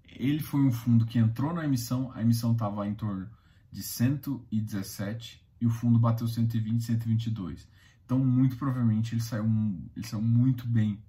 [0.06, 3.28] ele foi um fundo que entrou na emissão, a emissão estava em torno
[3.70, 7.66] de 117 e o fundo bateu 120, 122.
[8.04, 9.44] Então, muito provavelmente, ele saiu,
[9.96, 11.02] ele saiu muito bem.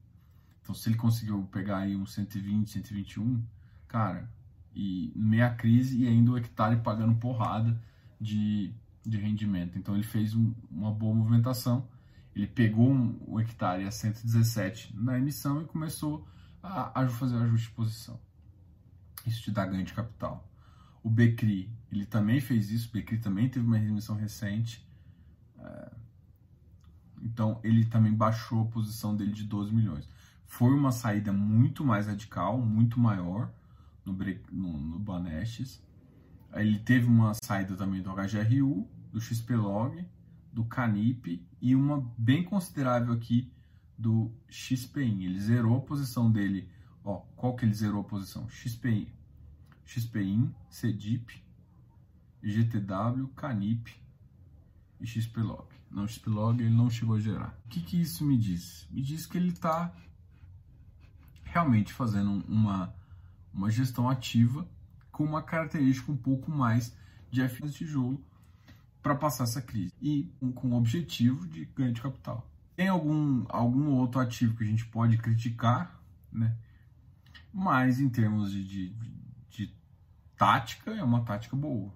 [0.63, 3.43] Então, se ele conseguiu pegar aí um 120, 121,
[3.86, 4.32] cara,
[4.73, 7.80] e meia crise e ainda o hectare pagando porrada
[8.19, 8.73] de,
[9.06, 9.78] de rendimento.
[9.78, 11.88] Então, ele fez um, uma boa movimentação.
[12.34, 16.26] Ele pegou um, o hectare a 117 na emissão e começou
[16.63, 18.19] a, a fazer o ajuste de posição.
[19.28, 20.49] Isso te dá ganho de capital.
[21.04, 22.88] O Becri, ele também fez isso.
[22.89, 24.88] O Becri também teve uma remissão recente.
[25.60, 25.91] É,
[27.21, 30.08] então, ele também baixou a posição dele de 12 milhões.
[30.45, 33.51] Foi uma saída muito mais radical, muito maior
[34.06, 34.13] no,
[34.51, 35.82] no, no Banestes.
[36.53, 40.06] Ele teve uma saída também do HGRU, do XPlog,
[40.51, 43.51] do Canip e uma bem considerável aqui
[43.97, 45.23] do XPIN.
[45.23, 46.69] Ele zerou a posição dele.
[47.03, 48.47] Ó, qual que ele zerou a posição?
[48.49, 49.08] XPIN,
[49.86, 51.41] XPIN, CDIP,
[52.41, 53.91] GTW, Canip
[54.99, 55.67] e XPlog.
[55.89, 57.58] Não, XPlog ele não chegou a gerar.
[57.65, 58.88] O que, que isso me diz?
[58.91, 59.93] Me diz que ele está
[61.54, 62.94] realmente fazendo uma,
[63.54, 64.68] uma gestão ativa
[65.12, 66.98] com uma característica um pouco mais
[67.30, 68.26] de FI de tijolo
[69.04, 72.50] para passar essa crise e com o objetivo de ganho de capital.
[72.76, 76.56] Tem algum, algum outro ativo que a gente pode criticar, né?
[77.54, 78.96] mas em termos de, de,
[79.52, 79.76] de
[80.36, 81.94] tática, é uma tática boa.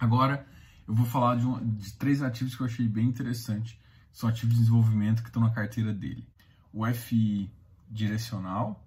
[0.00, 0.44] Agora,
[0.88, 3.80] eu vou falar de, um, de três ativos que eu achei bem interessante.
[4.12, 6.26] São ativos de desenvolvimento que estão na carteira dele.
[6.72, 7.52] O FI
[7.90, 8.86] direcional,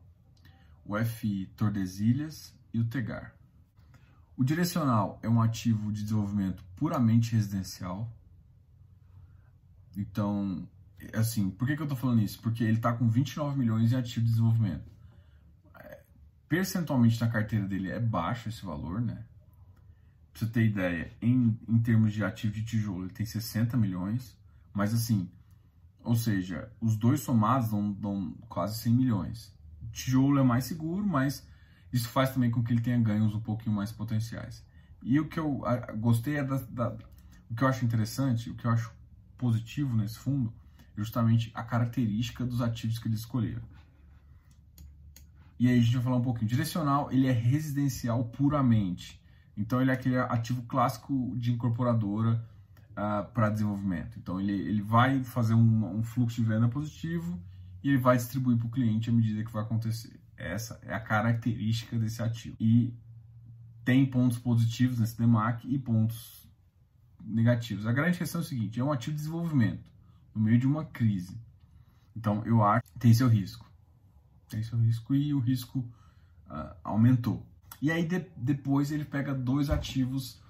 [0.86, 3.36] o FI Tordesilhas e o Tegar.
[4.36, 8.12] O direcional é um ativo de desenvolvimento puramente residencial.
[9.96, 10.68] Então,
[11.14, 12.40] assim, por que, que eu estou falando isso?
[12.42, 14.92] Porque ele está com 29 milhões em ativo de desenvolvimento.
[15.80, 16.02] É,
[16.50, 19.24] percentualmente na carteira dele é baixo esse valor, né?
[20.32, 24.36] Pra você ter ideia, em, em termos de ativo de tijolo, ele tem 60 milhões,
[24.74, 25.30] mas assim,
[26.04, 29.54] ou seja, os dois somados dão, dão quase 100 milhões.
[29.82, 31.48] O tijolo é mais seguro, mas
[31.92, 34.66] isso faz também com que ele tenha ganhos um pouquinho mais potenciais.
[35.02, 35.62] E o que eu
[35.98, 36.98] gostei é da, da,
[37.50, 38.92] o que eu acho interessante, o que eu acho
[39.38, 43.64] positivo nesse fundo, é justamente a característica dos ativos que eles escolheram.
[45.60, 46.48] E aí a gente vai falar um pouquinho.
[46.48, 49.22] Direcional, ele é residencial puramente.
[49.56, 52.44] Então ele é aquele ativo clássico de incorporadora
[52.94, 54.18] uh, ah, para desenvolvimento.
[54.20, 57.40] Então ele, ele vai fazer um, um, fluxo de venda positivo
[57.84, 60.20] e ele vai distribuir para o cliente à medida que vai acontecer.
[60.38, 62.56] Essa é a característica desse ativo.
[62.60, 62.94] E
[63.84, 66.48] tem pontos positivos nesse DEMAC e pontos
[67.20, 67.86] negativos.
[67.86, 69.90] A grande questão é o seguinte: é um ativo de desenvolvimento
[70.34, 71.40] no meio de uma crise.
[72.16, 73.70] Então eu acho que tem seu risco.
[74.50, 75.80] Tem seu risco e o risco
[76.50, 77.46] uh, aumentou.
[77.82, 80.42] E aí de, depois ele pega dois ativos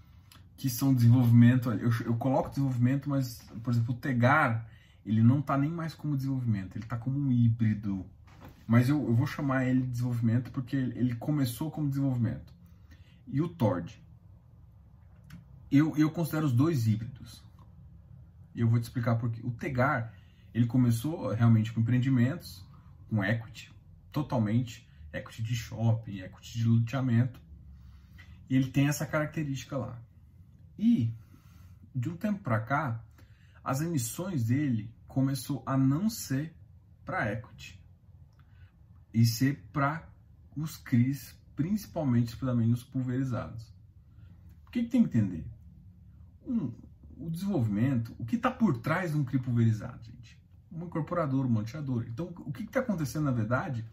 [0.58, 1.72] que são desenvolvimento.
[1.72, 4.68] Eu, eu coloco desenvolvimento, mas, por exemplo, o Tegar,
[5.06, 8.06] ele não está nem mais como desenvolvimento, ele está como um híbrido.
[8.66, 12.54] Mas eu, eu vou chamar ele de desenvolvimento porque ele começou como desenvolvimento.
[13.28, 14.02] E o Tord.
[15.70, 17.44] Eu, eu considero os dois híbridos.
[18.56, 19.42] E eu vou te explicar por quê.
[19.44, 20.14] O Tegar,
[20.54, 22.64] ele começou realmente com empreendimentos,
[23.10, 23.74] com equity,
[24.12, 27.40] totalmente equity de shopping, equity de loteamento.
[28.50, 30.00] E ele tem essa característica lá.
[30.78, 31.14] E
[31.96, 33.04] de um tempo para cá,
[33.64, 36.54] as emissões dele começou a não ser
[37.06, 37.80] para equity
[39.14, 40.10] e ser para
[40.56, 43.72] os CRIs, principalmente também os pulverizados.
[44.66, 45.46] O que, que tem que entender?
[46.46, 46.74] Um,
[47.18, 50.42] o desenvolvimento, o que está por trás de um CRI pulverizado, gente?
[50.72, 52.06] Uma incorporadora, um manteador.
[52.08, 53.86] Então, o que está acontecendo na verdade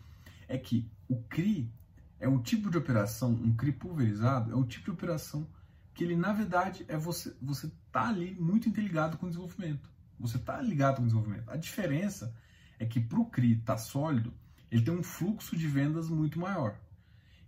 [0.48, 1.70] é que o CRI
[2.18, 5.46] é um tipo de operação, um CRI pulverizado, é um tipo de operação
[5.94, 9.90] que ele, na verdade, é você você tá ali muito interligado com o desenvolvimento.
[10.18, 11.50] Você está ligado com o desenvolvimento.
[11.50, 12.34] A diferença
[12.78, 14.32] é que para o CRI estar tá sólido,
[14.70, 16.78] ele tem um fluxo de vendas muito maior.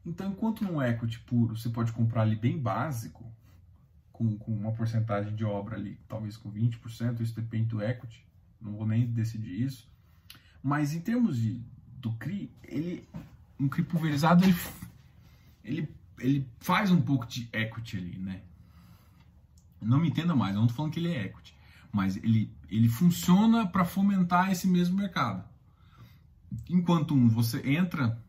[0.05, 3.33] Então, enquanto no equity puro você pode comprar ali bem básico,
[4.11, 8.27] com, com uma porcentagem de obra ali, talvez com 20%, isso depende do equity,
[8.61, 9.91] não vou nem decidir isso.
[10.63, 11.65] Mas em termos de,
[11.99, 13.09] do CRI, ele,
[13.59, 14.57] um CRI pulverizado, ele,
[15.65, 18.43] ele, ele faz um pouco de equity ali, né?
[19.81, 21.55] Não me entenda mais, eu não estou falando que ele é equity,
[21.91, 25.45] mas ele, ele funciona para fomentar esse mesmo mercado.
[26.69, 28.23] Enquanto um você entra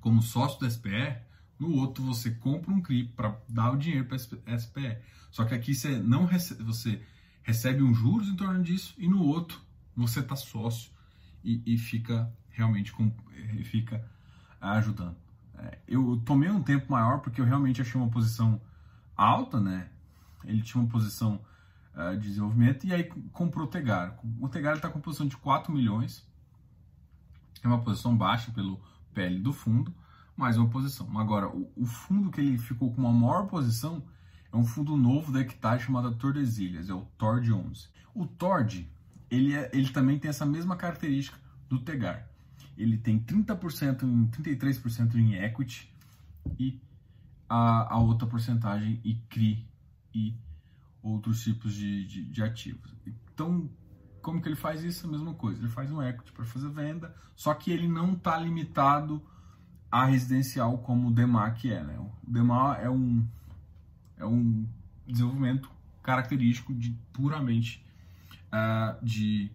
[0.00, 1.16] como sócio do SPE,
[1.58, 4.98] no outro você compra um CRI para dar o dinheiro para SPE.
[5.30, 7.00] Só que aqui você não recebe, você
[7.42, 9.60] recebe um juros em torno disso e no outro
[9.96, 10.90] você está sócio
[11.44, 13.12] e, e, fica realmente com,
[13.64, 14.04] fica
[14.60, 15.16] ajudando.
[15.62, 18.60] É, eu tomei um tempo maior porque eu realmente achei uma posição
[19.16, 19.88] alta, né?
[20.44, 21.40] Ele tinha uma posição
[21.94, 24.18] uh, de desenvolvimento e aí comprou o Tegar.
[24.40, 26.26] O Tegar está com posição de 4 milhões,
[27.62, 28.80] é uma posição baixa pelo
[29.14, 29.94] PL do fundo,
[30.36, 31.16] mais uma posição.
[31.18, 34.02] Agora, o, o, fundo que ele ficou com uma maior posição
[34.52, 37.88] é um fundo novo da Hectare chamado Tordesilhas, é o TORD 11.
[38.14, 38.88] O TORD,
[39.30, 42.28] ele, é, ele também tem essa mesma característica do Tegar.
[42.76, 45.92] Ele tem 30%, em, 33% em equity
[46.58, 46.80] e
[47.48, 49.66] a, a outra porcentagem em CRI
[50.14, 50.34] e
[51.02, 52.94] outros tipos de, de, de ativos.
[53.06, 53.68] Então,
[54.22, 55.06] como que ele faz isso?
[55.06, 55.60] A mesma coisa.
[55.60, 59.22] Ele faz um equity para fazer venda, só que ele não está limitado
[59.90, 61.82] a residencial como o DEMAC é.
[61.82, 61.98] Né?
[61.98, 63.26] O DEMAC é um,
[64.16, 64.66] é um
[65.06, 65.70] desenvolvimento
[66.02, 67.84] característico de puramente
[68.48, 69.50] uh, de,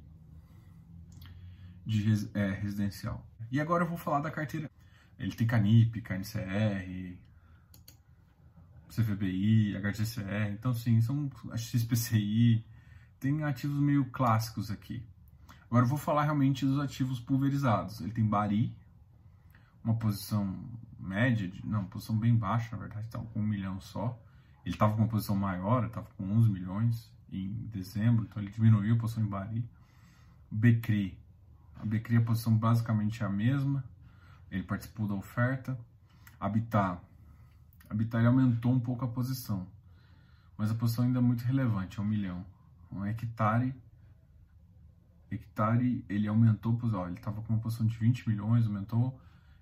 [1.88, 3.26] de é, residencial.
[3.50, 4.70] E agora eu vou falar da carteira.
[5.18, 7.18] Ele tem Canip, KNCR,
[8.90, 12.64] CVBI, HGCR, então sim, são XPCI,
[13.20, 15.02] tem ativos meio clássicos aqui.
[15.70, 18.02] Agora eu vou falar realmente dos ativos pulverizados.
[18.02, 18.76] Ele tem Bari,
[19.84, 20.70] uma posição
[21.00, 24.22] média, de, não, posição bem baixa, na verdade, estava com um milhão só.
[24.66, 28.96] Ele estava com uma posição maior, estava com 11 milhões em dezembro, então ele diminuiu
[28.96, 29.66] a posição em Bari.
[30.52, 31.18] Becri,
[31.82, 33.84] a Becri a posição basicamente é a mesma,
[34.52, 35.78] ele participou da oferta.
[36.40, 37.00] Habitat,
[37.90, 39.68] Habitat ele aumentou um pouco a posição,
[40.58, 42.46] mas a posição ainda é muito relevante, é um milhão.
[42.92, 43.74] Um hectare,
[45.30, 49.20] hectare ele aumentou, ó, ele estava com uma posição de 20 milhões, aumentou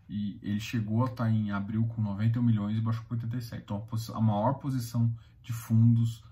[0.08, 3.64] e ele chegou a estar em abril com 91 milhões e baixou para 87.
[3.64, 6.24] Então a maior posição de fundos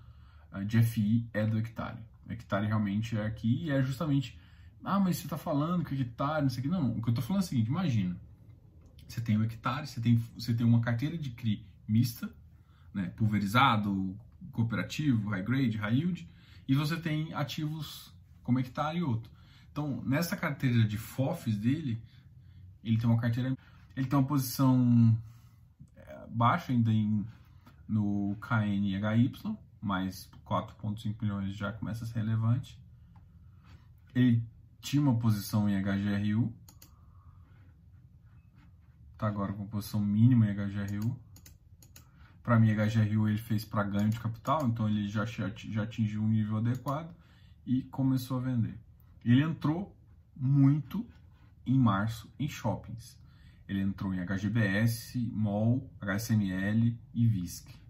[0.52, 1.98] uh, de FI é do hectare.
[2.26, 4.38] O hectare realmente é aqui e é justamente,
[4.84, 6.68] ah, mas você está falando que hectare, não sei o que.
[6.68, 8.16] Não, o que eu estou falando é o seguinte, imagina,
[9.08, 12.30] você tem o hectare, você tem, você tem uma carteira de CRI mista,
[12.92, 14.14] né, pulverizado,
[14.52, 16.28] cooperativo, high grade, high yield,
[16.68, 19.30] e você tem ativos como hectare e outro.
[19.72, 22.00] Então, nessa carteira de FOFs dele,
[22.84, 23.56] ele tem uma carteira,
[23.96, 25.18] ele tem uma posição
[25.96, 27.26] é, baixa ainda em,
[27.88, 29.32] no KNHY,
[29.80, 32.78] mais 4,5 milhões já começa a ser relevante.
[34.14, 34.42] Ele
[34.84, 36.54] tinha uma posição em HGRU,
[39.14, 41.18] está agora com posição mínima em HGRU.
[42.42, 46.28] Para mim, HGRU ele fez para ganho de capital, então ele já, já atingiu um
[46.28, 47.16] nível adequado
[47.66, 48.78] e começou a vender.
[49.24, 49.96] Ele entrou
[50.36, 51.06] muito
[51.66, 53.18] em março em shoppings.
[53.66, 57.83] Ele entrou em HGBS, MOL, HSML e VISC.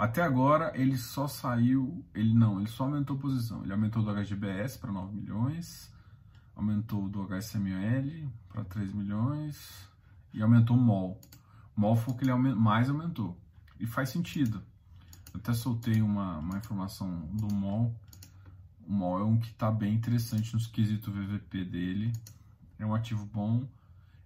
[0.00, 3.62] Até agora ele só saiu, ele não, ele só aumentou posição.
[3.62, 5.92] Ele aumentou do HGBS para 9 milhões,
[6.56, 9.86] aumentou do HSML para 3 milhões
[10.32, 11.20] e aumentou o MOL.
[11.76, 13.36] MOL foi o que ele mais aumentou.
[13.78, 14.62] E faz sentido.
[15.34, 17.94] Eu até soltei uma, uma informação do MOL.
[18.88, 22.12] O MOL é um que está bem interessante nos quesitos VVP dele
[22.78, 23.68] é um ativo bom.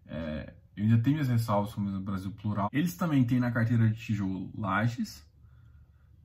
[0.07, 2.71] É, eu ainda tenho as ressalvas como no Brasil Plural.
[2.73, 5.27] Eles também têm na carteira de tijolo lajes,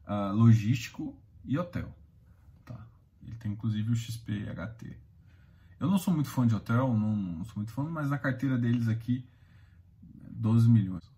[0.09, 1.93] uh, logístico e hotel.
[2.65, 2.85] Tá?
[3.23, 4.97] Ele tem inclusive o XPHT.
[5.79, 8.57] Eu não sou muito fã de hotel, não, não sou muito fã, mas na carteira
[8.57, 9.25] deles aqui,
[10.31, 11.09] 12 milhões.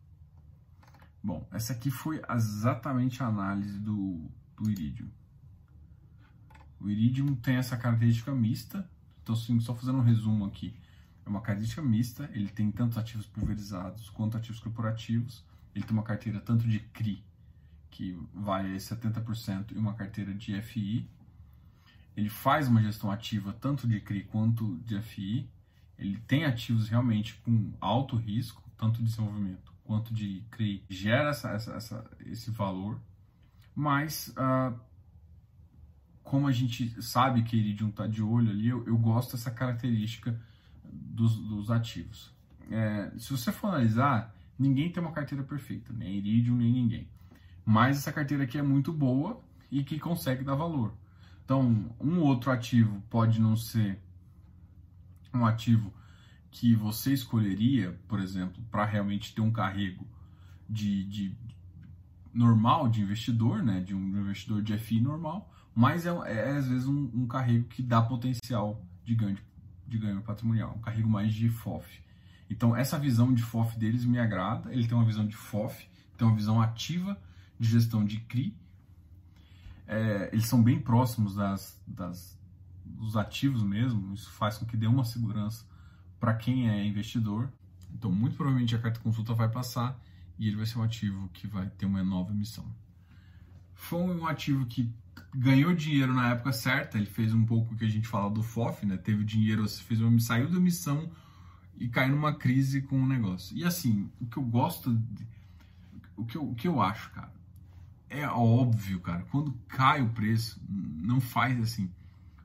[1.23, 5.09] Bom, essa aqui foi exatamente a análise do, do Iridium.
[6.79, 8.87] O Iridium tem essa característica mista,
[9.21, 10.75] então só fazendo um resumo aqui
[11.25, 16.03] é uma característica mista, ele tem tanto ativos pulverizados quanto ativos corporativos, ele tem uma
[16.03, 17.23] carteira tanto de CRI,
[18.01, 21.07] que vai a 70%, e uma carteira de FI.
[22.17, 25.47] Ele faz uma gestão ativa tanto de CRI quanto de FI.
[25.99, 31.51] Ele tem ativos realmente com alto risco, tanto de desenvolvimento quanto de CRI, gera essa,
[31.51, 32.99] essa, essa esse valor,
[33.75, 34.75] mas uh,
[36.23, 40.41] como a gente sabe que Iridium está de olho ali, eu, eu, gosto dessa característica
[40.83, 42.33] dos, dos ativos.
[42.71, 47.07] É, se você for analisar, ninguém tem uma carteira perfeita, nem Iridium, nem ninguém.
[47.65, 50.93] Mas essa carteira aqui é muito boa e que consegue dar valor.
[51.45, 53.99] Então, um outro ativo pode não ser
[55.33, 55.93] um ativo
[56.49, 60.05] que você escolheria, por exemplo, para realmente ter um carrego
[60.69, 61.37] de, de,
[62.33, 66.87] normal de investidor, né, de um investidor de FI normal, mas é, é às vezes
[66.87, 69.37] um, um, carrego que dá potencial de ganho,
[69.87, 72.01] de ganho patrimonial, um carrego mais de FOF.
[72.49, 76.27] Então, essa visão de FOF deles me agrada, ele tem uma visão de FOF, tem
[76.27, 77.17] uma visão ativa
[77.61, 78.57] de gestão de CRI,
[79.85, 82.35] é, eles são bem próximos das, das,
[82.83, 85.63] dos ativos mesmo, isso faz com que dê uma segurança
[86.19, 87.51] para quem é investidor.
[87.93, 89.95] Então, muito provavelmente a carta consulta vai passar
[90.39, 92.65] e ele vai ser um ativo que vai ter uma nova emissão.
[93.75, 94.91] Foi um ativo que
[95.35, 98.41] ganhou dinheiro na época certa, ele fez um pouco o que a gente fala do
[98.41, 98.97] FOF, né?
[98.97, 101.11] Teve dinheiro, fez uma, saiu da emissão
[101.77, 103.55] e caiu numa crise com o negócio.
[103.55, 104.99] E assim, o que eu gosto,
[106.17, 107.31] o, que eu, o que eu acho, cara,
[108.11, 111.89] é óbvio, cara, quando cai o preço, não faz assim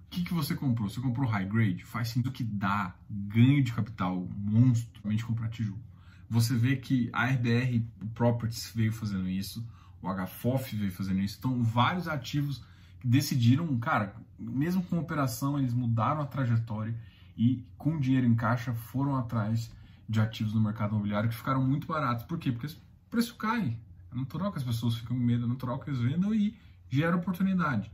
[0.06, 0.88] o que, que você comprou?
[0.88, 1.84] Você comprou high grade?
[1.84, 5.82] Faz sentido que dá ganho de capital monstruosamente comprar tijolo.
[6.30, 9.66] Você vê que a RBR Properties veio fazendo isso,
[10.00, 11.36] o HFOF veio fazendo isso.
[11.38, 12.64] Então, vários ativos
[13.00, 16.96] que decidiram, cara, mesmo com operação, eles mudaram a trajetória
[17.36, 19.72] e com dinheiro em caixa foram atrás
[20.08, 22.24] de ativos no mercado imobiliário que ficaram muito baratos.
[22.24, 22.52] Por quê?
[22.52, 23.76] Porque o preço cai.
[24.16, 26.56] Natural que as pessoas ficam com medo, é natural que eles vendam e
[26.88, 27.90] gera oportunidade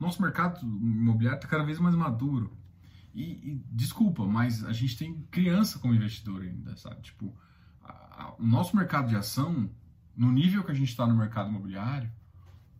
[0.00, 2.50] nosso mercado imobiliário está cada vez mais maduro.
[3.14, 7.02] E, e, desculpa, mas a gente tem criança como investidor ainda, sabe?
[7.02, 7.36] Tipo,
[7.82, 9.68] a, a, o nosso mercado de ação,
[10.16, 12.10] no nível que a gente está no mercado imobiliário,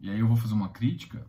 [0.01, 1.27] e aí eu vou fazer uma crítica,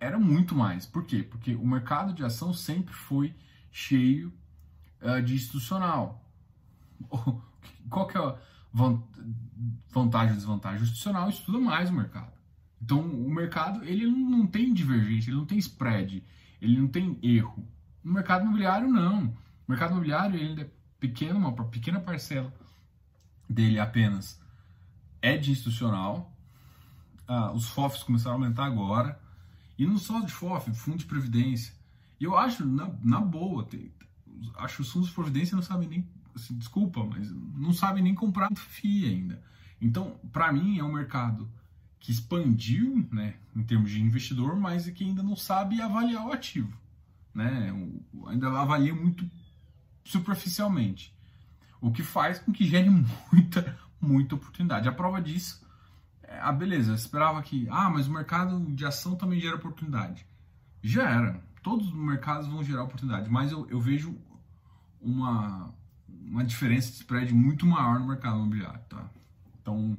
[0.00, 0.86] era muito mais.
[0.86, 1.22] Por quê?
[1.22, 3.34] Porque o mercado de ação sempre foi
[3.70, 4.32] cheio
[5.00, 6.24] uh, de institucional.
[7.88, 8.38] Qual que é
[8.72, 10.82] vantagem e desvantagem?
[10.82, 12.32] Institucional estuda mais o mercado.
[12.80, 16.24] Então, o mercado ele não tem divergência, ele não tem spread,
[16.60, 17.66] ele não tem erro.
[18.02, 19.26] No mercado imobiliário, não.
[19.26, 19.34] O
[19.68, 22.52] mercado imobiliário ele é pequeno, uma pequena parcela
[23.48, 24.40] dele apenas
[25.20, 26.32] é de institucional.
[27.26, 29.20] Ah, os FOFs começaram a aumentar agora.
[29.76, 31.74] E não só de FOF, fundo de previdência.
[32.20, 33.92] E eu acho, na, na boa, tem,
[34.56, 36.08] acho que os fundos de previdência não sabem nem,
[36.38, 39.42] assim, desculpa, mas não sabem nem comprar FII ainda.
[39.80, 41.48] Então, para mim, é um mercado
[42.00, 46.72] que expandiu, né, em termos de investidor, mas que ainda não sabe avaliar o ativo,
[47.34, 47.72] né,
[48.26, 49.28] ainda avalia muito
[50.04, 51.14] superficialmente,
[51.80, 52.88] o que faz com que gere
[53.32, 54.88] muita, muita oportunidade.
[54.88, 55.64] A prova disso,
[56.22, 60.26] é, ah, beleza, eu esperava que, ah, mas o mercado de ação também gera oportunidade.
[60.82, 64.16] Já era, todos os mercados vão gerar oportunidade, mas eu, eu vejo
[65.00, 65.72] uma,
[66.30, 69.08] uma diferença de spread muito maior no mercado imobiliário, tá?
[69.60, 69.98] Então,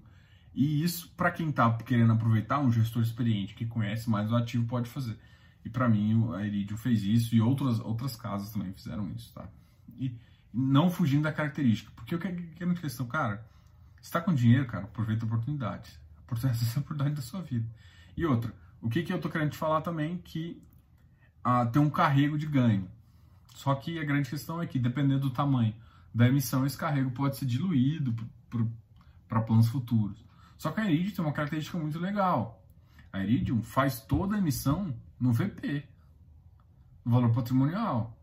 [0.54, 4.66] e isso, para quem está querendo aproveitar, um gestor experiente que conhece mais o ativo
[4.66, 5.18] pode fazer.
[5.64, 9.48] E para mim, a Iridium fez isso e outras, outras casas também fizeram isso, tá?
[9.98, 10.16] E
[10.54, 11.92] não fugindo da característica.
[11.96, 12.28] Porque o que
[12.60, 13.46] é uma questão, cara,
[14.02, 15.92] está com dinheiro, cara, aproveita a oportunidade.
[16.20, 17.68] Aproveita essa oportunidade da sua vida.
[18.16, 20.62] E outra, o que, que eu tô querendo te falar também que
[21.44, 22.90] ah, tem um carrego de ganho.
[23.56, 25.74] Só que a grande questão é que, dependendo do tamanho
[26.14, 28.16] da emissão, esse carrego pode ser diluído
[29.28, 30.24] para planos futuros.
[30.58, 32.62] Só que a Iridium tem uma característica muito legal.
[33.12, 35.88] A Iridium faz toda a emissão no VP,
[37.06, 38.18] no valor patrimonial.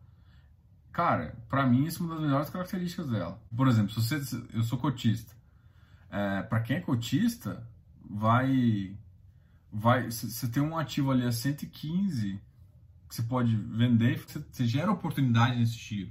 [0.93, 3.41] Cara, para mim isso é uma das melhores características dela.
[3.55, 5.35] Por exemplo, se você, eu sou cotista.
[6.11, 7.67] É, para quem é cotista,
[8.09, 8.97] vai
[9.73, 12.41] vai você tem um ativo ali a 115
[13.09, 16.11] que você pode vender, você, você gera oportunidade nesse tiro.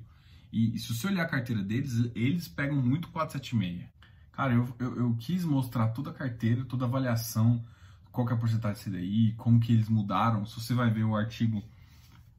[0.55, 3.83] E, se você olhar a carteira deles, eles pegam muito 476.
[4.31, 7.61] Cara, eu, eu, eu, quis mostrar toda a carteira, toda a avaliação,
[8.09, 10.45] qual que é a porcentagem de CDI, como que eles mudaram.
[10.45, 11.61] Se você vai ver o artigo,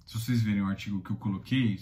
[0.07, 1.79] se vocês verem o artigo que eu coloquei,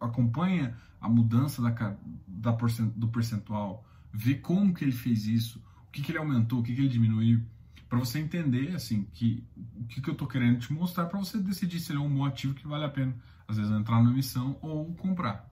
[0.00, 5.92] acompanha a mudança da, da porcent, do percentual, vê como que ele fez isso, o
[5.92, 7.40] que, que ele aumentou, o que, que ele diminuiu,
[7.88, 11.38] para você entender assim que o que, que eu estou querendo te mostrar para você
[11.38, 13.14] decidir se ele é um bom ativo que vale a pena,
[13.46, 15.47] às vezes entrar na emissão ou comprar.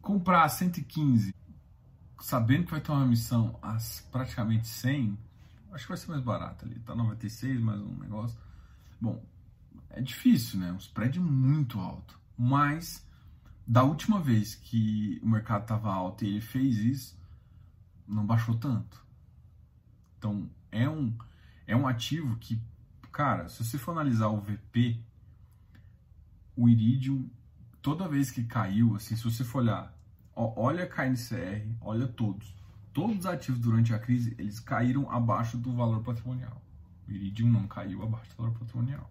[0.00, 1.34] Comprar 115
[2.20, 3.78] sabendo que vai ter uma missão a
[4.10, 5.16] praticamente 100,
[5.72, 8.38] acho que vai ser mais barato ali, tá 96 mais um negócio.
[9.00, 9.24] Bom,
[9.90, 10.72] é difícil, né?
[10.72, 13.06] Um spread muito alto, mas
[13.66, 17.18] da última vez que o mercado estava alto e ele fez isso,
[18.06, 19.06] não baixou tanto.
[20.18, 21.16] Então, é um
[21.66, 22.60] é um ativo que,
[23.12, 24.96] Cara, se você for analisar o VP,
[26.54, 27.28] o Iridium,
[27.82, 29.94] toda vez que caiu, assim, se você for olhar,
[30.34, 32.54] ó, olha a KNCR, olha todos.
[32.92, 36.60] Todos os ativos durante a crise, eles caíram abaixo do valor patrimonial.
[37.06, 39.10] O Iridium não caiu abaixo do valor patrimonial.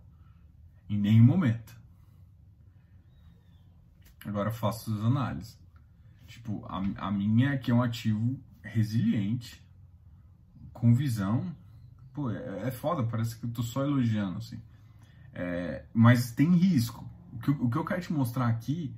[0.89, 1.76] Em nenhum momento.
[4.26, 5.57] Agora faço as análises.
[6.28, 9.63] Tipo, a, a minha é que é um ativo resiliente,
[10.74, 11.55] com visão.
[12.13, 14.61] Pô, é, é foda, parece que eu tô só elogiando, assim.
[15.34, 17.07] É, mas tem risco.
[17.38, 18.96] O que, o que eu quero te mostrar aqui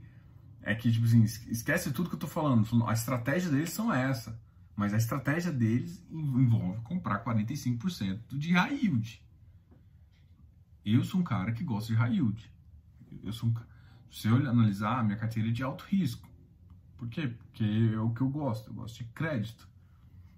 [0.62, 2.66] é que, tipo assim, esquece tudo que eu tô falando.
[2.88, 4.40] A estratégia deles são essa.
[4.76, 9.22] Mas a estratégia deles envolve comprar 45% de high yield.
[10.86, 12.50] Eu sou um cara que gosta de high yield.
[13.22, 13.54] Eu sou um,
[14.10, 16.30] se eu analisar, a minha carteira é de alto risco.
[16.98, 17.28] Por quê?
[17.28, 18.70] Porque é o que eu gosto.
[18.70, 19.68] Eu gosto de crédito.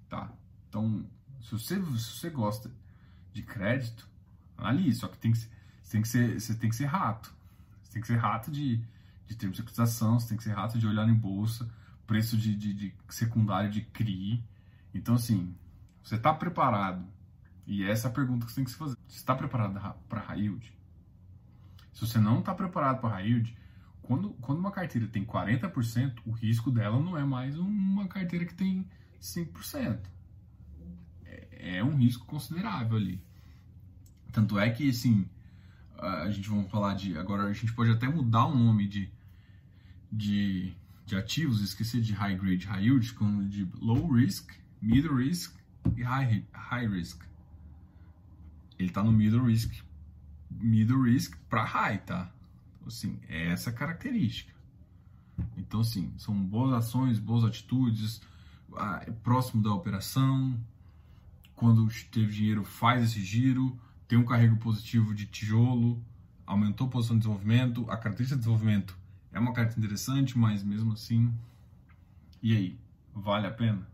[0.10, 0.34] Tá?
[0.68, 1.06] Então,
[1.42, 2.72] se você, se você gosta
[3.32, 4.10] de crédito,
[4.58, 5.00] analise.
[5.00, 5.50] Só que tem que, você
[5.92, 7.32] tem que ser, você tem que ser rato.
[7.92, 8.82] Você tem que ser rato de,
[9.28, 11.70] de termos de cotização, você tem que ser rato de olhar em bolsa,
[12.08, 14.42] preço de, de, de secundário de CRI.
[14.94, 15.54] Então, assim,
[16.02, 17.06] você está preparado?
[17.68, 18.96] E essa é a pergunta que você tem que se fazer.
[19.06, 19.78] Você está preparado
[20.08, 20.74] para high yield?
[21.92, 23.58] Se você não está preparado para high yield,
[24.02, 28.54] quando, quando uma carteira tem 40%, o risco dela não é mais uma carteira que
[28.54, 28.88] tem
[29.22, 30.00] 5%.
[31.26, 33.22] É, é um risco considerável ali.
[34.32, 35.28] Tanto é que, assim,
[36.02, 37.18] a gente vai falar de.
[37.18, 39.10] Agora a gente pode até mudar o nome de,
[40.12, 40.74] de,
[41.06, 45.56] de ativos, esquecer de high grade, high yield, como de low risk, middle risk
[45.96, 47.22] e high, high risk.
[48.80, 49.72] Ele está no middle risk,
[50.50, 52.32] middle risk para high, tá?
[52.86, 54.52] Assim, é essa característica.
[55.56, 58.22] Então, assim, são boas ações, boas atitudes,
[59.06, 60.60] é próximo da operação.
[61.56, 63.80] Quando teve dinheiro, faz esse giro,
[64.12, 66.04] tem um carrego positivo de tijolo,
[66.46, 67.90] aumentou a posição de desenvolvimento.
[67.90, 68.98] A característica de desenvolvimento
[69.32, 71.34] é uma carta interessante, mas mesmo assim.
[72.44, 72.78] E aí?
[73.16, 73.88] Vale a pena?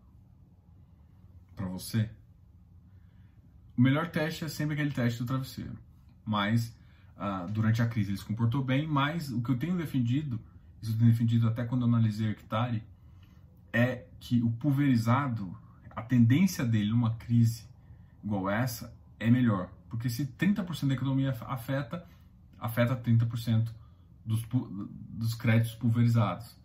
[1.56, 2.10] Para você?
[3.78, 5.78] O melhor teste é sempre aquele teste do travesseiro.
[6.26, 6.76] Mas
[7.16, 10.40] uh, durante a crise ele se comportou bem, mas o que eu tenho defendido,
[10.82, 12.84] isso eu tenho defendido até quando eu analisei o hectare,
[13.72, 15.56] é que o pulverizado,
[15.96, 17.66] a tendência dele numa crise
[18.24, 19.77] igual essa é melhor.
[19.90, 22.06] Porque se 30% da economia afeta,
[22.60, 23.70] afeta 30%
[24.26, 24.42] dos,
[25.10, 26.56] dos créditos pulverizados.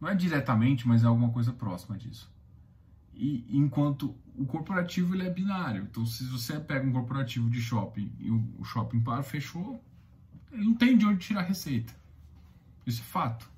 [0.00, 2.30] Não é diretamente, mas é alguma coisa próxima disso.
[3.14, 5.84] E enquanto o corporativo ele é binário.
[5.90, 9.82] Então, se você pega um corporativo de shopping e o shopping para fechou,
[10.52, 11.94] ele não tem de onde tirar receita.
[12.86, 13.50] Isso é fato.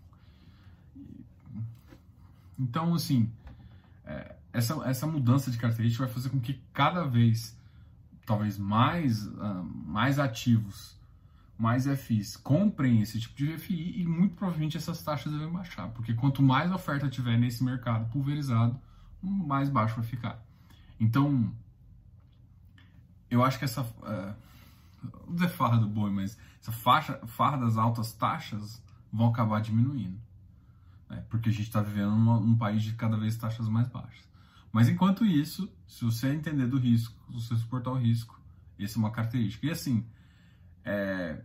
[2.56, 3.30] Então, assim,
[4.04, 7.57] é, essa, essa mudança de característica vai fazer com que cada vez,
[8.28, 10.96] talvez mais, uh, mais ativos,
[11.56, 16.12] mais FIs comprem esse tipo de FI e muito provavelmente essas taxas devem baixar, porque
[16.12, 18.78] quanto mais oferta tiver nesse mercado pulverizado,
[19.20, 20.40] mais baixo vai ficar.
[21.00, 21.52] Então,
[23.30, 23.82] eu acho que essa.
[23.82, 24.34] Uh,
[25.26, 30.20] não dizer farra do boi, mas essa faixa, farra das altas taxas vão acabar diminuindo.
[31.08, 31.24] Né?
[31.30, 34.27] Porque a gente está vivendo num país de cada vez taxas mais baixas.
[34.72, 38.40] Mas enquanto isso, se você entender do risco, se você suportar o risco,
[38.78, 39.66] essa é uma característica.
[39.66, 40.04] E assim,
[40.84, 41.42] é,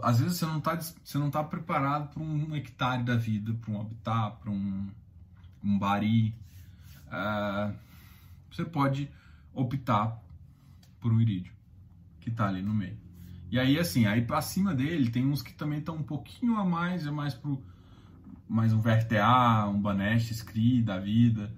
[0.00, 3.72] às vezes você não está você não tá preparado para um hectare da vida, para
[3.72, 4.90] um habitat, para um,
[5.62, 6.34] um bari.
[7.06, 7.74] Uh,
[8.50, 9.10] você pode
[9.52, 10.18] optar
[11.00, 11.52] por um irídio
[12.20, 12.98] que está ali no meio.
[13.50, 16.64] E aí, assim, aí para cima dele tem uns que também estão um pouquinho a
[16.64, 17.62] mais, é mais pro
[18.48, 21.52] mais um VRTA, um Banesh, Scri da vida.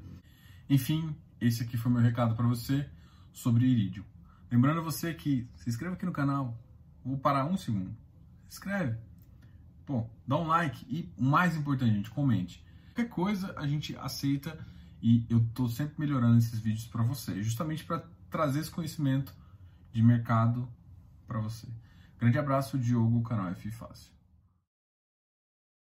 [0.69, 2.89] Enfim, esse aqui foi meu recado para você
[3.33, 4.05] sobre irídio.
[4.51, 6.59] Lembrando você que se inscreva aqui no canal.
[7.05, 7.95] Vou parar um segundo.
[8.49, 8.97] Se inscreve.
[9.85, 12.65] Pô, dá um like e o mais importante, gente, comente.
[12.95, 14.59] Qualquer coisa a gente aceita
[15.03, 19.35] e eu tô sempre melhorando esses vídeos para você, justamente para trazer esse conhecimento
[19.93, 20.69] de mercado
[21.27, 21.67] para você.
[22.19, 24.14] Grande abraço, Diogo, canal F Fácil.